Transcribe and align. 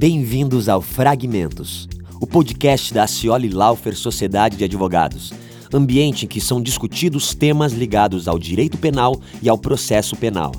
Bem-vindos 0.00 0.66
ao 0.66 0.80
Fragmentos, 0.80 1.86
o 2.18 2.26
podcast 2.26 2.94
da 2.94 3.06
Cioli 3.06 3.50
Laufer 3.50 3.94
Sociedade 3.94 4.56
de 4.56 4.64
Advogados, 4.64 5.30
ambiente 5.74 6.24
em 6.24 6.26
que 6.26 6.40
são 6.40 6.62
discutidos 6.62 7.34
temas 7.34 7.74
ligados 7.74 8.26
ao 8.26 8.38
direito 8.38 8.78
penal 8.78 9.20
e 9.42 9.48
ao 9.50 9.58
processo 9.58 10.16
penal. 10.16 10.52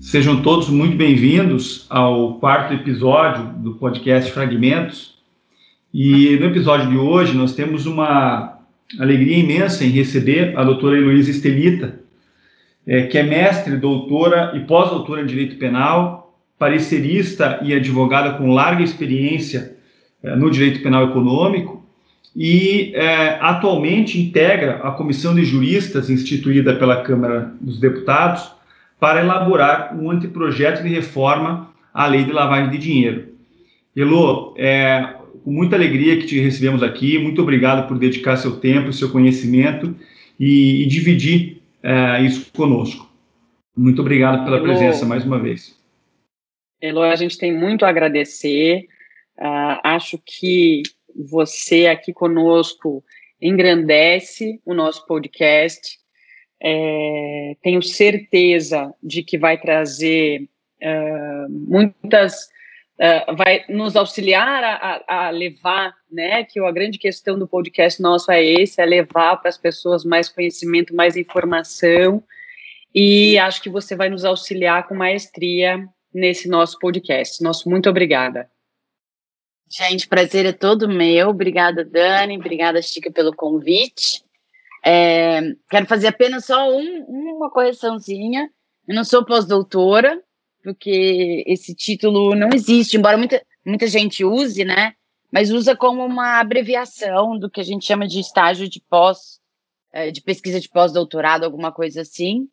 Sejam 0.00 0.42
todos 0.42 0.68
muito 0.68 0.96
bem-vindos 0.96 1.86
ao 1.88 2.40
quarto 2.40 2.74
episódio 2.74 3.44
do 3.62 3.76
podcast 3.76 4.32
Fragmentos. 4.32 5.14
E 5.94 6.36
no 6.40 6.46
episódio 6.46 6.90
de 6.90 6.96
hoje 6.96 7.36
nós 7.36 7.54
temos 7.54 7.86
uma 7.86 8.58
alegria 8.98 9.38
imensa 9.38 9.84
em 9.84 9.90
receber 9.90 10.58
a 10.58 10.64
doutora 10.64 10.96
Heloísa 10.96 11.30
Estelita, 11.30 12.02
é, 12.86 13.02
que 13.02 13.18
é 13.18 13.22
mestre, 13.22 13.76
doutora 13.76 14.52
e 14.54 14.60
pós-doutora 14.60 15.22
em 15.22 15.26
Direito 15.26 15.56
Penal, 15.56 16.34
parecerista 16.58 17.60
e 17.62 17.74
advogada 17.74 18.34
com 18.34 18.52
larga 18.52 18.82
experiência 18.82 19.76
é, 20.22 20.36
no 20.36 20.50
direito 20.50 20.82
penal 20.82 21.04
econômico 21.04 21.84
e 22.34 22.92
é, 22.94 23.38
atualmente 23.40 24.20
integra 24.20 24.76
a 24.82 24.90
comissão 24.90 25.34
de 25.34 25.44
juristas 25.44 26.10
instituída 26.10 26.74
pela 26.74 27.02
Câmara 27.02 27.52
dos 27.60 27.78
Deputados 27.78 28.50
para 28.98 29.20
elaborar 29.20 29.96
um 29.96 30.10
anteprojeto 30.10 30.82
de 30.82 30.88
reforma 30.88 31.70
à 31.92 32.06
lei 32.06 32.24
de 32.24 32.32
lavagem 32.32 32.70
de 32.70 32.78
dinheiro. 32.78 33.28
Elô, 33.94 34.54
é 34.56 35.14
com 35.44 35.52
muita 35.52 35.76
alegria 35.76 36.16
que 36.16 36.26
te 36.26 36.40
recebemos 36.40 36.82
aqui, 36.82 37.18
muito 37.18 37.42
obrigado 37.42 37.86
por 37.86 37.98
dedicar 37.98 38.36
seu 38.36 38.56
tempo, 38.56 38.92
seu 38.92 39.10
conhecimento 39.10 39.94
e, 40.40 40.82
e 40.82 40.86
dividir 40.86 41.62
é, 41.84 42.22
isso 42.22 42.50
conosco. 42.52 43.08
Muito 43.76 44.00
obrigado 44.00 44.44
pela 44.44 44.62
presença 44.62 45.04
mais 45.04 45.24
uma 45.24 45.38
vez. 45.38 45.78
Elô, 46.80 47.02
a 47.02 47.16
gente 47.16 47.38
tem 47.38 47.56
muito 47.56 47.84
a 47.84 47.88
agradecer. 47.88 48.88
Uh, 49.38 49.78
acho 49.82 50.18
que 50.24 50.82
você 51.14 51.86
aqui 51.86 52.12
conosco 52.12 53.04
engrandece 53.40 54.60
o 54.64 54.74
nosso 54.74 55.06
podcast 55.06 55.98
é, 56.66 57.56
tenho 57.62 57.82
certeza 57.82 58.94
de 59.02 59.22
que 59.22 59.36
vai 59.36 59.60
trazer 59.60 60.48
uh, 60.82 61.50
muitas, 61.50 62.48
uh, 63.00 63.36
vai 63.36 63.64
nos 63.68 63.96
auxiliar 63.96 64.62
a, 64.64 65.26
a, 65.26 65.30
levar, 65.30 65.94
né? 66.10 66.44
Que 66.44 66.60
a 66.60 66.72
grande 66.72 66.98
questão 66.98 67.38
do 67.38 67.48
podcast 67.48 68.00
nosso 68.00 68.30
é 68.30 68.44
esse, 68.44 68.80
é 68.80 68.84
levar 68.84 69.36
para 69.36 69.48
as 69.48 69.58
pessoas 69.58 70.04
mais 70.04 70.28
conhecimento, 70.28 70.94
mais 70.94 71.16
informação. 71.16 72.22
E 72.94 73.38
acho 73.38 73.60
que 73.60 73.68
você 73.68 73.96
vai 73.96 74.08
nos 74.08 74.24
auxiliar 74.24 74.86
com 74.86 74.94
maestria 74.94 75.88
nesse 76.12 76.48
nosso 76.48 76.78
podcast. 76.78 77.42
Nosso 77.42 77.68
muito 77.68 77.90
obrigada. 77.90 78.48
Gente, 79.68 80.06
prazer 80.06 80.46
é 80.46 80.52
todo 80.52 80.88
meu. 80.88 81.30
Obrigada, 81.30 81.84
Dani. 81.84 82.38
Obrigada, 82.38 82.80
Chica, 82.80 83.10
pelo 83.10 83.34
convite. 83.34 84.22
É, 84.84 85.40
quero 85.68 85.86
fazer 85.86 86.08
apenas 86.08 86.44
só 86.44 86.70
um, 86.70 87.04
uma 87.08 87.50
correçãozinha. 87.50 88.50
Eu 88.86 88.94
não 88.94 89.02
sou 89.02 89.24
pós-doutora, 89.24 90.22
porque 90.64 91.44
esse 91.46 91.74
título 91.74 92.34
não 92.34 92.48
existe, 92.48 92.96
embora 92.96 93.18
muita, 93.18 93.40
muita 93.64 93.86
gente 93.86 94.24
use, 94.24 94.64
né? 94.64 94.94
Mas 95.30 95.50
usa 95.50 95.76
como 95.76 96.02
uma 96.04 96.40
abreviação 96.40 97.38
do 97.38 97.50
que 97.50 97.60
a 97.60 97.64
gente 97.64 97.84
chama 97.84 98.08
de 98.08 98.18
estágio 98.18 98.66
de 98.66 98.80
pós, 98.88 99.40
é, 99.92 100.10
de 100.10 100.22
pesquisa 100.22 100.58
de 100.58 100.68
pós-doutorado, 100.70 101.44
alguma 101.44 101.70
coisa 101.70 102.00
assim. 102.00 102.48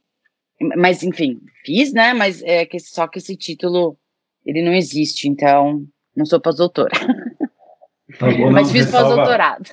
Mas, 0.76 1.02
enfim, 1.04 1.40
fiz, 1.64 1.94
né? 1.94 2.14
Mas 2.14 2.44
é 2.44 2.66
que 2.66 2.80
só 2.80 3.08
que 3.08 3.20
esse 3.20 3.38
título 3.38 3.98
ele 4.46 4.62
não 4.62 4.74
existe, 4.74 5.30
então 5.30 5.86
não 6.16 6.26
sou 6.26 6.42
pós-doutora. 6.42 6.92
Tá 8.20 8.28
Mas 8.52 8.72
fiz 8.72 8.92
pós-doutorado. 8.92 9.70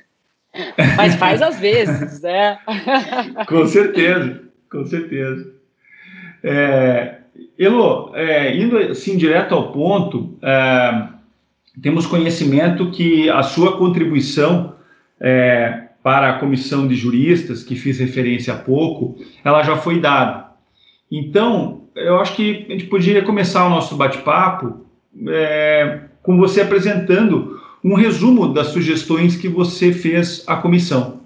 Mas 0.97 1.16
faz 1.16 1.43
às 1.43 1.59
vezes, 1.59 2.21
né? 2.22 2.59
com 3.48 3.66
certeza, 3.66 4.43
com 4.71 4.84
certeza. 4.84 5.54
É, 6.44 7.17
Elo, 7.59 8.12
é, 8.15 8.56
indo 8.56 8.78
assim 8.78 9.16
direto 9.16 9.54
ao 9.54 9.72
ponto, 9.72 10.38
é, 10.43 11.09
temos 11.82 12.06
conhecimento 12.06 12.91
que 12.91 13.28
a 13.31 13.43
sua 13.43 13.76
contribuição 13.76 14.75
é, 15.21 15.88
para 16.03 16.31
a 16.31 16.38
comissão 16.38 16.87
de 16.87 16.94
juristas, 16.94 17.62
que 17.62 17.75
fiz 17.75 17.98
referência 17.98 18.54
há 18.54 18.56
pouco, 18.56 19.16
ela 19.44 19.62
já 19.62 19.77
foi 19.77 20.00
dada. 20.00 20.53
Então, 21.10 21.88
eu 21.94 22.21
acho 22.21 22.34
que 22.34 22.66
a 22.69 22.72
gente 22.72 22.87
poderia 22.87 23.25
começar 23.25 23.66
o 23.66 23.71
nosso 23.71 23.97
bate-papo 23.97 24.87
é, 25.28 26.03
com 26.22 26.37
você 26.37 26.60
apresentando 26.60 27.60
um 27.82 27.94
resumo 27.94 28.53
das 28.53 28.69
sugestões 28.69 29.37
que 29.37 29.48
você 29.48 29.93
fez 29.93 30.44
à 30.47 30.56
comissão. 30.56 31.21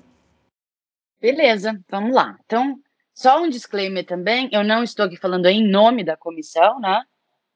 Beleza, 1.20 1.78
vamos 1.90 2.14
lá. 2.14 2.36
Então, 2.44 2.76
só 3.14 3.42
um 3.42 3.48
disclaimer 3.48 4.04
também, 4.04 4.48
eu 4.52 4.64
não 4.64 4.82
estou 4.82 5.06
aqui 5.06 5.16
falando 5.16 5.46
em 5.46 5.66
nome 5.66 6.04
da 6.04 6.16
comissão, 6.16 6.80
né? 6.80 7.02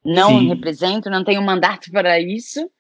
Não 0.05 0.39
Sim. 0.39 0.49
represento, 0.49 1.11
não 1.11 1.25
tenho 1.25 1.43
mandato 1.43 1.91
para 1.93 2.21
isso. 2.21 2.71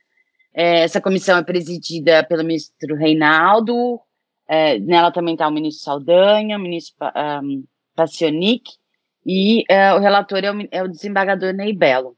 É, 0.54 0.80
essa 0.80 1.00
comissão 1.00 1.36
é 1.36 1.44
presidida 1.44 2.24
pelo 2.24 2.44
ministro 2.44 2.94
Reinaldo, 2.96 4.00
é, 4.48 4.78
nela 4.78 5.10
também 5.10 5.34
está 5.34 5.48
o 5.48 5.52
ministro 5.52 5.84
Saldanha, 5.84 6.56
o 6.56 6.60
ministro 6.60 6.94
um, 7.42 7.64
Pacionic, 7.94 8.70
e 9.24 9.64
é, 9.68 9.92
o 9.92 9.98
relator 9.98 10.38
é 10.38 10.52
o, 10.52 10.68
é 10.70 10.82
o 10.82 10.88
desembargador 10.88 11.52
Ney 11.52 11.72
Belo 11.74 12.16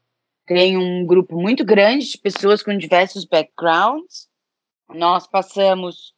tem 0.48 0.78
um 0.78 1.06
grupo 1.06 1.38
muito 1.38 1.62
grande 1.62 2.06
de 2.06 2.18
pessoas 2.18 2.62
com 2.62 2.76
diversos 2.76 3.26
backgrounds. 3.26 4.26
Nós 4.88 5.26
passamos 5.26 6.14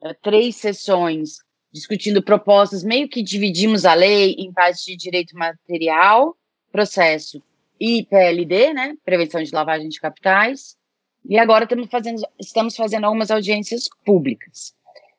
uh, 0.00 0.14
três 0.22 0.54
sessões 0.54 1.38
discutindo 1.74 2.22
propostas, 2.22 2.84
meio 2.84 3.08
que 3.08 3.20
dividimos 3.20 3.84
a 3.84 3.94
lei 3.94 4.36
em 4.38 4.52
parte 4.52 4.84
de 4.86 4.96
direito 4.96 5.36
material, 5.36 6.36
processo 6.70 7.42
e 7.80 8.04
PLD, 8.04 8.72
né, 8.72 8.96
prevenção 9.04 9.42
de 9.42 9.52
lavagem 9.52 9.88
de 9.88 10.00
capitais. 10.00 10.76
E 11.28 11.36
agora 11.36 11.64
estamos 11.64 11.88
fazendo, 11.90 12.22
estamos 12.38 12.76
fazendo 12.76 13.04
algumas 13.04 13.28
audiências 13.32 13.88
públicas. 14.04 14.72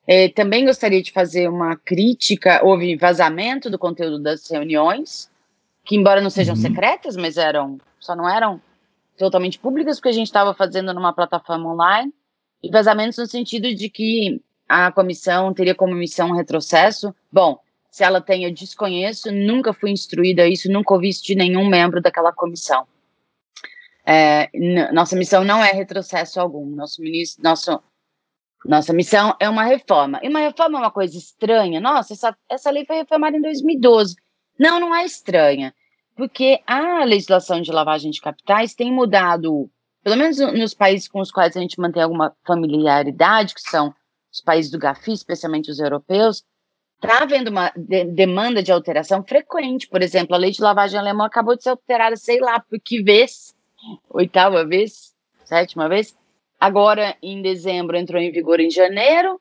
É, 0.07 0.29
também 0.29 0.65
gostaria 0.65 1.01
de 1.01 1.11
fazer 1.11 1.49
uma 1.49 1.75
crítica, 1.75 2.63
houve 2.63 2.95
vazamento 2.95 3.69
do 3.69 3.77
conteúdo 3.77 4.19
das 4.19 4.49
reuniões, 4.49 5.29
que 5.83 5.97
embora 5.97 6.21
não 6.21 6.29
sejam 6.29 6.55
uhum. 6.55 6.61
secretas, 6.61 7.17
mas 7.17 7.35
eram 7.35 7.81
só 7.99 8.15
não 8.15 8.29
eram 8.29 8.61
totalmente 9.17 9.59
públicas 9.59 9.97
porque 9.97 10.09
a 10.09 10.13
gente 10.13 10.27
estava 10.27 10.53
fazendo 10.53 10.93
numa 10.93 11.11
plataforma 11.11 11.73
online 11.73 12.13
e 12.63 12.69
vazamentos 12.69 13.17
no 13.17 13.25
sentido 13.25 13.73
de 13.75 13.89
que 13.89 14.39
a 14.67 14.91
comissão 14.91 15.53
teria 15.53 15.75
como 15.75 15.93
missão 15.93 16.29
um 16.29 16.35
retrocesso. 16.35 17.13
Bom, 17.31 17.59
se 17.89 18.03
ela 18.03 18.19
tem, 18.19 18.43
eu 18.43 18.53
desconheço, 18.53 19.31
nunca 19.31 19.73
fui 19.73 19.91
instruída 19.91 20.43
a 20.43 20.47
isso, 20.47 20.71
nunca 20.71 20.93
ouvi 20.93 21.09
isso 21.09 21.23
de 21.23 21.35
nenhum 21.35 21.67
membro 21.67 22.01
daquela 22.01 22.33
comissão. 22.33 22.87
É, 24.05 24.49
nossa 24.91 25.15
missão 25.15 25.43
não 25.43 25.63
é 25.63 25.71
retrocesso 25.71 26.39
algum. 26.39 26.65
Nosso 26.65 27.01
ministro, 27.01 27.43
nosso, 27.43 27.81
nossa 28.65 28.93
missão 28.93 29.35
é 29.39 29.49
uma 29.49 29.63
reforma. 29.63 30.19
E 30.21 30.29
uma 30.29 30.39
reforma 30.39 30.77
é 30.77 30.81
uma 30.81 30.91
coisa 30.91 31.17
estranha. 31.17 31.79
Nossa, 31.79 32.13
essa, 32.13 32.37
essa 32.49 32.69
lei 32.69 32.85
foi 32.85 32.97
reformada 32.97 33.37
em 33.37 33.41
2012. 33.41 34.15
Não, 34.59 34.79
não 34.79 34.95
é 34.95 35.05
estranha 35.05 35.73
porque 36.15 36.61
a 36.65 37.03
legislação 37.03 37.61
de 37.61 37.71
lavagem 37.71 38.09
de 38.09 38.21
capitais 38.21 38.73
tem 38.73 38.91
mudado, 38.91 39.69
pelo 40.01 40.15
menos 40.15 40.39
nos 40.39 40.73
países 40.73 41.07
com 41.07 41.19
os 41.19 41.29
quais 41.29 41.55
a 41.55 41.59
gente 41.59 41.79
mantém 41.79 42.01
alguma 42.01 42.33
familiaridade, 42.45 43.53
que 43.53 43.61
são 43.61 43.93
os 44.35 44.41
países 44.41 44.69
do 44.69 44.77
GAFI, 44.77 45.13
especialmente 45.13 45.71
os 45.71 45.79
europeus, 45.79 46.43
está 47.01 47.23
havendo 47.23 47.49
uma 47.49 47.71
de 47.75 48.05
demanda 48.05 48.61
de 48.61 48.71
alteração 48.71 49.23
frequente. 49.23 49.87
Por 49.87 50.01
exemplo, 50.01 50.35
a 50.35 50.37
lei 50.37 50.51
de 50.51 50.61
lavagem 50.61 50.99
alemã 50.99 51.25
acabou 51.25 51.55
de 51.55 51.63
ser 51.63 51.69
alterada, 51.69 52.15
sei 52.15 52.39
lá 52.39 52.59
por 52.59 52.79
que 52.79 53.01
vez, 53.01 53.55
oitava 54.09 54.65
vez, 54.65 55.13
sétima 55.45 55.87
vez. 55.87 56.15
Agora, 56.59 57.15
em 57.21 57.41
dezembro, 57.41 57.97
entrou 57.97 58.21
em 58.21 58.31
vigor 58.31 58.59
em 58.59 58.69
janeiro, 58.69 59.39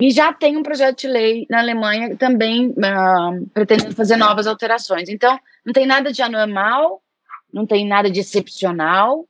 e 0.00 0.10
já 0.10 0.32
tem 0.32 0.56
um 0.56 0.62
projeto 0.62 1.00
de 1.00 1.08
lei 1.08 1.46
na 1.50 1.60
Alemanha 1.60 2.16
também 2.16 2.68
uh, 2.70 3.46
pretendendo 3.52 3.94
fazer 3.94 4.16
novas 4.16 4.46
alterações. 4.46 5.08
Então, 5.08 5.38
não 5.64 5.72
tem 5.72 5.86
nada 5.86 6.10
de 6.10 6.22
anormal, 6.22 7.02
não 7.52 7.66
tem 7.66 7.86
nada 7.86 8.10
de 8.10 8.20
excepcional. 8.20 9.28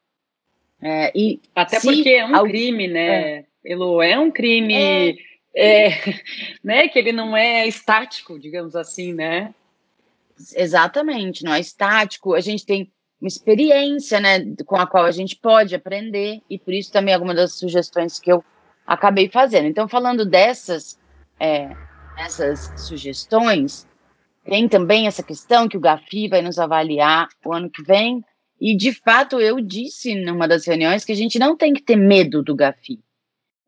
É, 0.81 1.13
e 1.15 1.41
Até 1.55 1.81
porque 1.81 2.11
é 2.11 2.25
um 2.25 2.43
crime, 2.45 2.87
né, 2.87 3.39
é. 3.39 3.45
Elo? 3.65 4.03
É 4.03 4.19
um 4.19 4.31
crime 4.31 4.75
é. 4.75 5.15
É, 5.55 5.89
né, 6.63 6.89
que 6.89 6.99
ele 6.99 7.13
não 7.13 7.37
é 7.37 7.67
estático, 7.67 8.39
digamos 8.39 8.75
assim, 8.75 9.13
né? 9.13 9.55
Exatamente, 10.55 11.45
não 11.45 11.55
é 11.55 11.61
estático. 11.61 12.35
A 12.35 12.41
gente 12.41 12.65
tem 12.65 12.91
uma 13.21 13.29
experiência, 13.29 14.19
né, 14.19 14.41
com 14.67 14.77
a 14.77 14.87
qual 14.87 15.05
a 15.05 15.13
gente 15.13 15.37
pode 15.37 15.75
aprender, 15.75 16.41
e 16.51 16.59
por 16.59 16.75
isso 16.75 16.91
também 16.91 17.15
algumas 17.15 17.37
das 17.37 17.55
sugestões 17.55 18.19
que 18.19 18.33
eu 18.33 18.45
acabei 18.87 19.29
fazendo. 19.29 19.69
Então, 19.69 19.87
falando 19.87 20.27
dessas, 20.27 20.99
é, 21.39 21.71
dessas 22.17 22.73
sugestões, 22.81 23.87
tem 24.45 24.69
também 24.69 25.07
essa 25.07 25.23
questão 25.23 25.69
que 25.69 25.77
o 25.77 25.81
Gafi 25.81 26.29
vai 26.29 26.43
nos 26.43 26.59
avaliar 26.59 27.29
o 27.45 27.53
ano 27.53 27.71
que 27.71 27.83
vem, 27.83 28.25
e 28.61 28.77
de 28.77 28.93
fato 28.93 29.41
eu 29.41 29.61
disse 29.61 30.15
numa 30.15 30.49
das 30.49 30.67
reuniões 30.67 31.05
que 31.05 31.13
a 31.13 31.17
gente 31.17 31.39
não 31.39 31.57
tem 31.57 31.73
que 31.73 31.83
ter 31.83 31.97
medo 31.97 32.43
do 32.43 32.57
Gafi. 32.57 32.99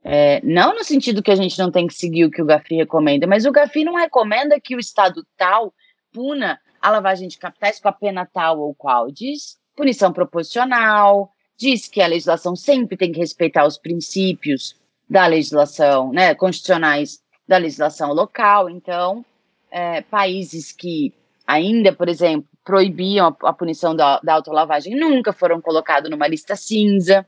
É, 0.06 0.40
não 0.44 0.74
no 0.74 0.84
sentido 0.84 1.22
que 1.22 1.30
a 1.30 1.36
gente 1.36 1.58
não 1.58 1.70
tem 1.70 1.86
que 1.86 1.94
seguir 1.94 2.26
o 2.26 2.30
que 2.30 2.42
o 2.42 2.44
Gafi 2.44 2.76
recomenda, 2.76 3.26
mas 3.26 3.46
o 3.46 3.52
Gafi 3.52 3.84
não 3.84 3.94
recomenda 3.94 4.60
que 4.60 4.76
o 4.76 4.78
Estado 4.78 5.26
tal 5.36 5.72
puna 6.12 6.60
a 6.80 6.90
lavagem 6.90 7.26
de 7.26 7.38
capitais 7.38 7.80
com 7.80 7.88
a 7.88 7.92
pena 7.92 8.28
tal 8.30 8.60
ou 8.60 8.74
qual. 8.74 9.10
Diz 9.10 9.56
punição 9.74 10.12
proporcional, 10.12 11.32
diz 11.56 11.88
que 11.88 12.02
a 12.02 12.06
legislação 12.06 12.54
sempre 12.54 12.96
tem 12.96 13.10
que 13.10 13.18
respeitar 13.18 13.66
os 13.66 13.78
princípios 13.78 14.76
da 15.08 15.26
legislação, 15.26 16.12
né, 16.12 16.34
constitucionais 16.34 17.20
da 17.48 17.56
legislação 17.56 18.12
local. 18.12 18.68
Então, 18.68 19.24
é, 19.70 20.02
países 20.02 20.70
que 20.70 21.12
ainda, 21.46 21.92
por 21.92 22.08
exemplo, 22.08 22.48
proibiam 22.64 23.28
a, 23.28 23.48
a 23.48 23.52
punição 23.52 23.96
da, 23.96 24.20
da 24.20 24.34
autolavagem 24.34 24.94
nunca 24.94 25.32
foram 25.32 25.60
colocados 25.60 26.10
numa 26.10 26.28
lista 26.28 26.54
cinza. 26.56 27.26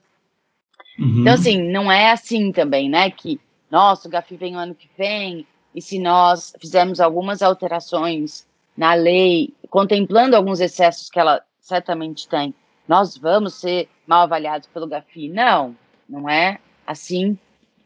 Uhum. 0.99 1.21
Então, 1.21 1.35
assim, 1.35 1.63
não 1.71 1.91
é 1.91 2.11
assim 2.11 2.53
também, 2.53 2.89
né? 2.89 3.11
Que, 3.11 3.41
nossa, 3.71 4.09
o 4.09 4.11
GAFI 4.11 4.37
vem 4.37 4.57
o 4.57 4.59
ano 4.59 4.75
que 4.75 4.89
vem, 4.97 5.47
e 5.75 5.83
se 5.83 5.99
nós 5.99 6.55
fizermos 6.61 7.01
algumas 7.01 7.43
alterações 7.43 8.47
na 8.77 8.95
lei, 8.95 9.53
contemplando 9.69 10.37
alguns 10.37 10.61
excessos 10.61 11.11
que 11.11 11.19
ela 11.19 11.43
certamente 11.61 12.29
tem, 12.29 12.55
nós 12.89 13.17
vamos 13.17 13.55
ser 13.55 13.89
mal 14.07 14.23
avaliados 14.23 14.69
pelo 14.69 14.87
GAFI. 14.87 15.29
Não, 15.29 15.77
não 16.09 16.29
é 16.29 16.59
assim, 16.87 17.39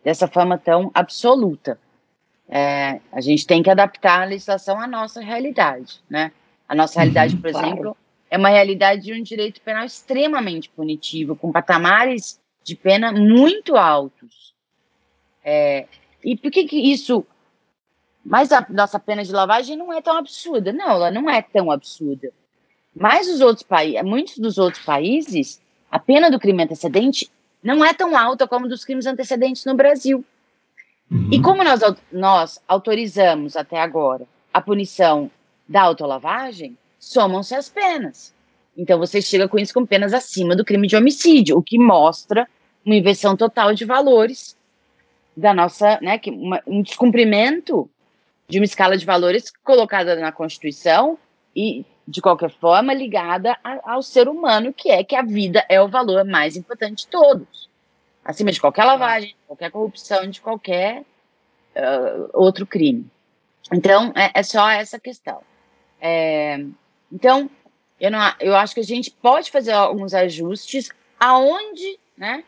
dessa 0.04 0.28
forma 0.28 0.58
tão 0.58 0.90
absoluta. 0.94 1.78
É, 2.48 3.00
a 3.12 3.20
gente 3.20 3.46
tem 3.46 3.62
que 3.62 3.70
adaptar 3.70 4.22
a 4.22 4.24
legislação 4.24 4.80
à 4.80 4.86
nossa 4.86 5.20
realidade, 5.20 6.00
né? 6.08 6.32
A 6.68 6.74
nossa 6.74 6.94
uhum, 6.98 7.04
realidade, 7.04 7.36
por 7.36 7.50
claro. 7.50 7.66
exemplo, 7.66 7.96
é 8.28 8.36
uma 8.36 8.48
realidade 8.48 9.02
de 9.02 9.12
um 9.12 9.22
direito 9.22 9.60
penal 9.60 9.84
extremamente 9.84 10.68
punitivo, 10.68 11.34
com 11.34 11.52
patamares 11.52 12.39
de 12.62 12.76
pena 12.76 13.12
muito 13.12 13.76
altos. 13.76 14.54
É, 15.44 15.86
e 16.24 16.36
por 16.36 16.50
que, 16.50 16.64
que 16.64 16.76
isso. 16.76 17.24
Mas 18.24 18.52
a 18.52 18.66
nossa 18.68 18.98
pena 18.98 19.24
de 19.24 19.32
lavagem 19.32 19.76
não 19.76 19.92
é 19.92 20.00
tão 20.00 20.16
absurda. 20.16 20.72
Não, 20.72 20.90
ela 20.90 21.10
não 21.10 21.28
é 21.28 21.40
tão 21.40 21.70
absurda. 21.70 22.32
Mas 22.94 23.28
os 23.28 23.40
outros 23.40 23.62
países, 23.62 24.02
muitos 24.02 24.38
dos 24.38 24.58
outros 24.58 24.84
países, 24.84 25.60
a 25.90 25.98
pena 25.98 26.30
do 26.30 26.38
crime 26.38 26.62
antecedente 26.62 27.30
não 27.62 27.84
é 27.84 27.92
tão 27.92 28.16
alta 28.16 28.46
como 28.46 28.68
dos 28.68 28.84
crimes 28.84 29.06
antecedentes 29.06 29.64
no 29.64 29.74
Brasil. 29.74 30.24
Uhum. 31.10 31.28
E 31.32 31.40
como 31.40 31.64
nós, 31.64 31.80
nós 32.12 32.62
autorizamos 32.68 33.56
até 33.56 33.80
agora 33.80 34.26
a 34.52 34.60
punição 34.60 35.30
da 35.68 35.82
autolavagem, 35.82 36.76
somam-se 36.98 37.54
as 37.54 37.68
penas. 37.68 38.34
Então 38.76 38.99
você 38.99 39.20
chega 39.20 39.49
com 39.49 39.58
isso 39.58 39.75
com 39.75 39.84
penas 39.84 40.12
acima 40.12 40.56
do 40.56 40.64
crime 40.64 40.87
de 40.87 40.96
homicídio, 40.96 41.56
o 41.56 41.62
que 41.62 41.78
mostra 41.78 42.49
uma 42.84 42.94
inversão 42.94 43.37
total 43.37 43.75
de 43.75 43.84
valores 43.84 44.56
da 45.37 45.55
nossa, 45.55 45.99
né, 46.00 46.19
que 46.19 46.31
uma, 46.31 46.62
um 46.67 46.82
descumprimento 46.82 47.88
de 48.49 48.58
uma 48.58 48.64
escala 48.64 48.96
de 48.96 49.06
valores 49.06 49.52
colocada 49.62 50.17
na 50.17 50.32
Constituição 50.32 51.19
e 51.55 51.84
de 52.06 52.20
qualquer 52.20 52.50
forma 52.50 52.93
ligada 52.93 53.56
a, 53.62 53.93
ao 53.93 54.02
ser 54.02 54.28
humano, 54.28 54.72
que 54.72 54.90
é 54.90 55.05
que 55.05 55.14
a 55.14 55.22
vida 55.22 55.64
é 55.69 55.81
o 55.81 55.88
valor 55.88 56.25
mais 56.25 56.56
importante 56.56 57.05
de 57.05 57.06
todos, 57.06 57.69
acima 58.25 58.50
de 58.50 58.61
qualquer 58.61 58.84
lavagem, 58.84 59.31
de 59.31 59.46
qualquer 59.46 59.70
corrupção, 59.70 60.28
de 60.28 60.40
qualquer 60.40 61.02
uh, 61.76 62.31
outro 62.32 62.67
crime. 62.67 63.06
Então 63.72 64.12
é, 64.17 64.40
é 64.40 64.43
só 64.43 64.69
essa 64.69 64.99
questão. 64.99 65.40
É, 66.00 66.64
então 67.12 67.49
eu, 68.00 68.11
não, 68.11 68.32
eu 68.41 68.56
acho 68.56 68.75
que 68.75 68.81
a 68.81 68.85
gente 68.85 69.11
pode 69.11 69.50
fazer 69.50 69.73
alguns 69.73 70.14
ajustes 70.14 70.91
aonde, 71.19 71.99
né? 72.17 72.43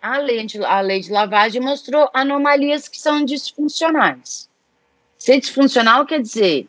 A 0.00 0.18
lei, 0.18 0.46
a 0.66 0.80
lei 0.80 1.00
de 1.00 1.10
lavagem 1.10 1.60
mostrou 1.60 2.08
anomalias 2.14 2.88
que 2.88 2.98
são 2.98 3.24
disfuncionais. 3.24 4.48
Ser 5.18 5.40
disfuncional 5.40 6.06
quer 6.06 6.22
dizer 6.22 6.68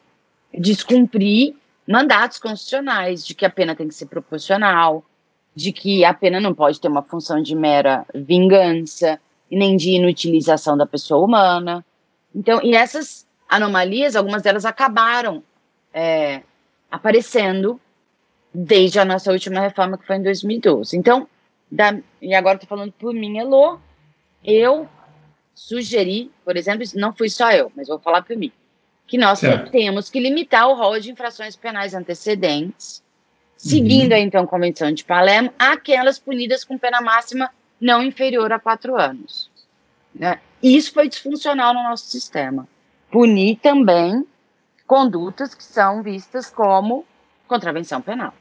descumprir 0.54 1.56
mandatos 1.88 2.40
constitucionais 2.40 3.26
de 3.26 3.34
que 3.34 3.46
a 3.46 3.50
pena 3.50 3.76
tem 3.76 3.88
que 3.88 3.96
ser 3.96 4.08
proporcional, 4.08 5.06
de 5.56 5.72
que 5.72 6.04
a 6.04 6.14
pena 6.14 6.40
não 6.40 6.54
pode 6.54 6.82
ter 6.82 6.88
uma 6.88 7.04
função 7.04 7.42
de 7.42 7.56
mera 7.56 8.06
vingança 8.14 9.20
e 9.50 9.58
nem 9.58 9.78
de 9.78 9.92
inutilização 9.92 10.76
da 10.76 10.86
pessoa 10.86 11.24
humana. 11.24 11.86
Então, 12.34 12.60
e 12.64 12.76
essas 12.76 13.26
anomalias, 13.48 14.16
algumas 14.16 14.42
delas 14.42 14.66
acabaram 14.66 15.44
é, 15.94 16.42
aparecendo 16.92 17.80
desde 18.54 19.00
a 19.00 19.06
nossa 19.06 19.32
última 19.32 19.62
reforma, 19.62 19.98
que 19.98 20.06
foi 20.06 20.18
em 20.18 20.24
2012. 20.24 20.98
Então, 20.98 21.28
da, 21.72 21.98
e 22.22 22.36
agora 22.36 22.56
estou 22.56 22.68
falando 22.68 22.92
por 22.92 23.14
mim, 23.14 23.38
Elô, 23.38 23.80
eu 24.44 24.88
sugeri, 25.56 26.30
por 26.44 26.58
exemplo, 26.58 26.86
não 26.96 27.14
fui 27.14 27.30
só 27.30 27.52
eu, 27.52 27.72
mas 27.76 27.88
vou 27.88 28.00
falar 28.00 28.24
por 28.24 28.36
mim, 28.36 28.52
que 29.08 29.18
nós 29.18 29.40
certo. 29.40 29.72
temos 29.72 30.10
que 30.10 30.20
limitar 30.20 30.68
o 30.68 30.76
rol 30.76 31.00
de 31.00 31.12
infrações 31.12 31.56
penais 31.56 31.94
antecedentes, 31.94 33.02
seguindo 33.56 34.12
uhum. 34.12 34.18
a 34.18 34.20
então 34.20 34.46
Convenção 34.46 34.92
de 34.92 35.06
Palermo, 35.06 35.54
àquelas 35.58 36.20
punidas 36.20 36.64
com 36.64 36.78
pena 36.78 37.00
máxima 37.00 37.50
não 37.80 38.04
inferior 38.04 38.52
a 38.52 38.60
quatro 38.60 39.00
anos. 39.00 39.50
Né? 40.14 40.40
Isso 40.62 40.94
foi 40.94 41.08
disfuncional 41.08 41.74
no 41.74 41.84
nosso 41.84 42.08
sistema. 42.08 42.68
Punir 43.10 43.58
também 43.58 44.26
condutas 44.92 45.56
que 45.56 45.64
são 45.64 46.04
vistas 46.04 46.50
como 46.50 47.06
contravenção 47.48 48.02
penal. 48.02 48.34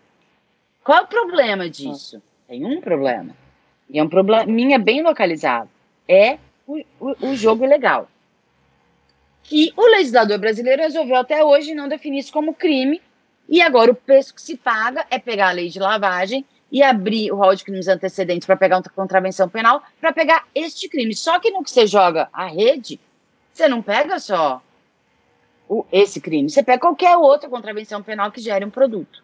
Qual 0.83 0.99
é 0.99 1.03
o 1.03 1.07
problema 1.07 1.71
disso? 1.71 2.21
Tem 2.49 2.65
um 2.65 2.81
problema. 2.81 3.37
E 3.89 4.01
é 4.01 4.03
um 4.03 4.09
probleminha 4.09 4.77
bem 4.77 5.01
localizado. 5.01 5.71
É 6.09 6.39
o, 6.67 6.83
o, 6.99 7.29
o 7.29 7.37
jogo 7.37 7.65
ilegal. 7.65 8.09
Que 9.45 9.73
o 9.77 9.87
legislador 9.91 10.41
brasileiro 10.41 10.83
resolveu 10.83 11.19
até 11.19 11.45
hoje 11.45 11.73
não 11.73 11.87
definir 11.87 12.19
isso 12.19 12.33
como 12.33 12.53
crime. 12.53 13.01
E 13.49 13.63
agora 13.63 13.93
o 13.93 13.95
preço 13.95 14.35
que 14.35 14.43
se 14.43 14.57
paga 14.57 15.07
é 15.09 15.21
pegar 15.21 15.51
a 15.51 15.53
lei 15.53 15.69
de 15.69 15.79
lavagem 15.79 16.45
e 16.73 16.83
abrir 16.83 17.31
o 17.31 17.37
rol 17.37 17.55
de 17.55 17.63
crimes 17.63 17.87
antecedentes 17.87 18.47
para 18.47 18.57
pegar 18.57 18.79
uma 18.79 18.83
contravenção 18.93 19.49
penal 19.49 19.85
para 20.01 20.13
pegar 20.13 20.49
este 20.53 20.89
crime. 20.89 21.15
Só 21.15 21.39
que 21.39 21.53
no 21.53 21.63
que 21.63 21.71
você 21.71 21.87
joga 21.87 22.29
a 22.33 22.47
rede, 22.47 22.99
você 23.53 23.69
não 23.69 23.81
pega 23.81 24.19
só 24.19 24.61
o, 25.71 25.87
esse 25.93 26.21
crime. 26.21 26.51
Você 26.51 26.65
pega 26.65 26.81
qualquer 26.81 27.17
outra 27.17 27.49
contravenção 27.49 28.03
penal 28.03 28.33
que 28.33 28.41
gere 28.41 28.65
um 28.65 28.71
produto. 28.71 29.23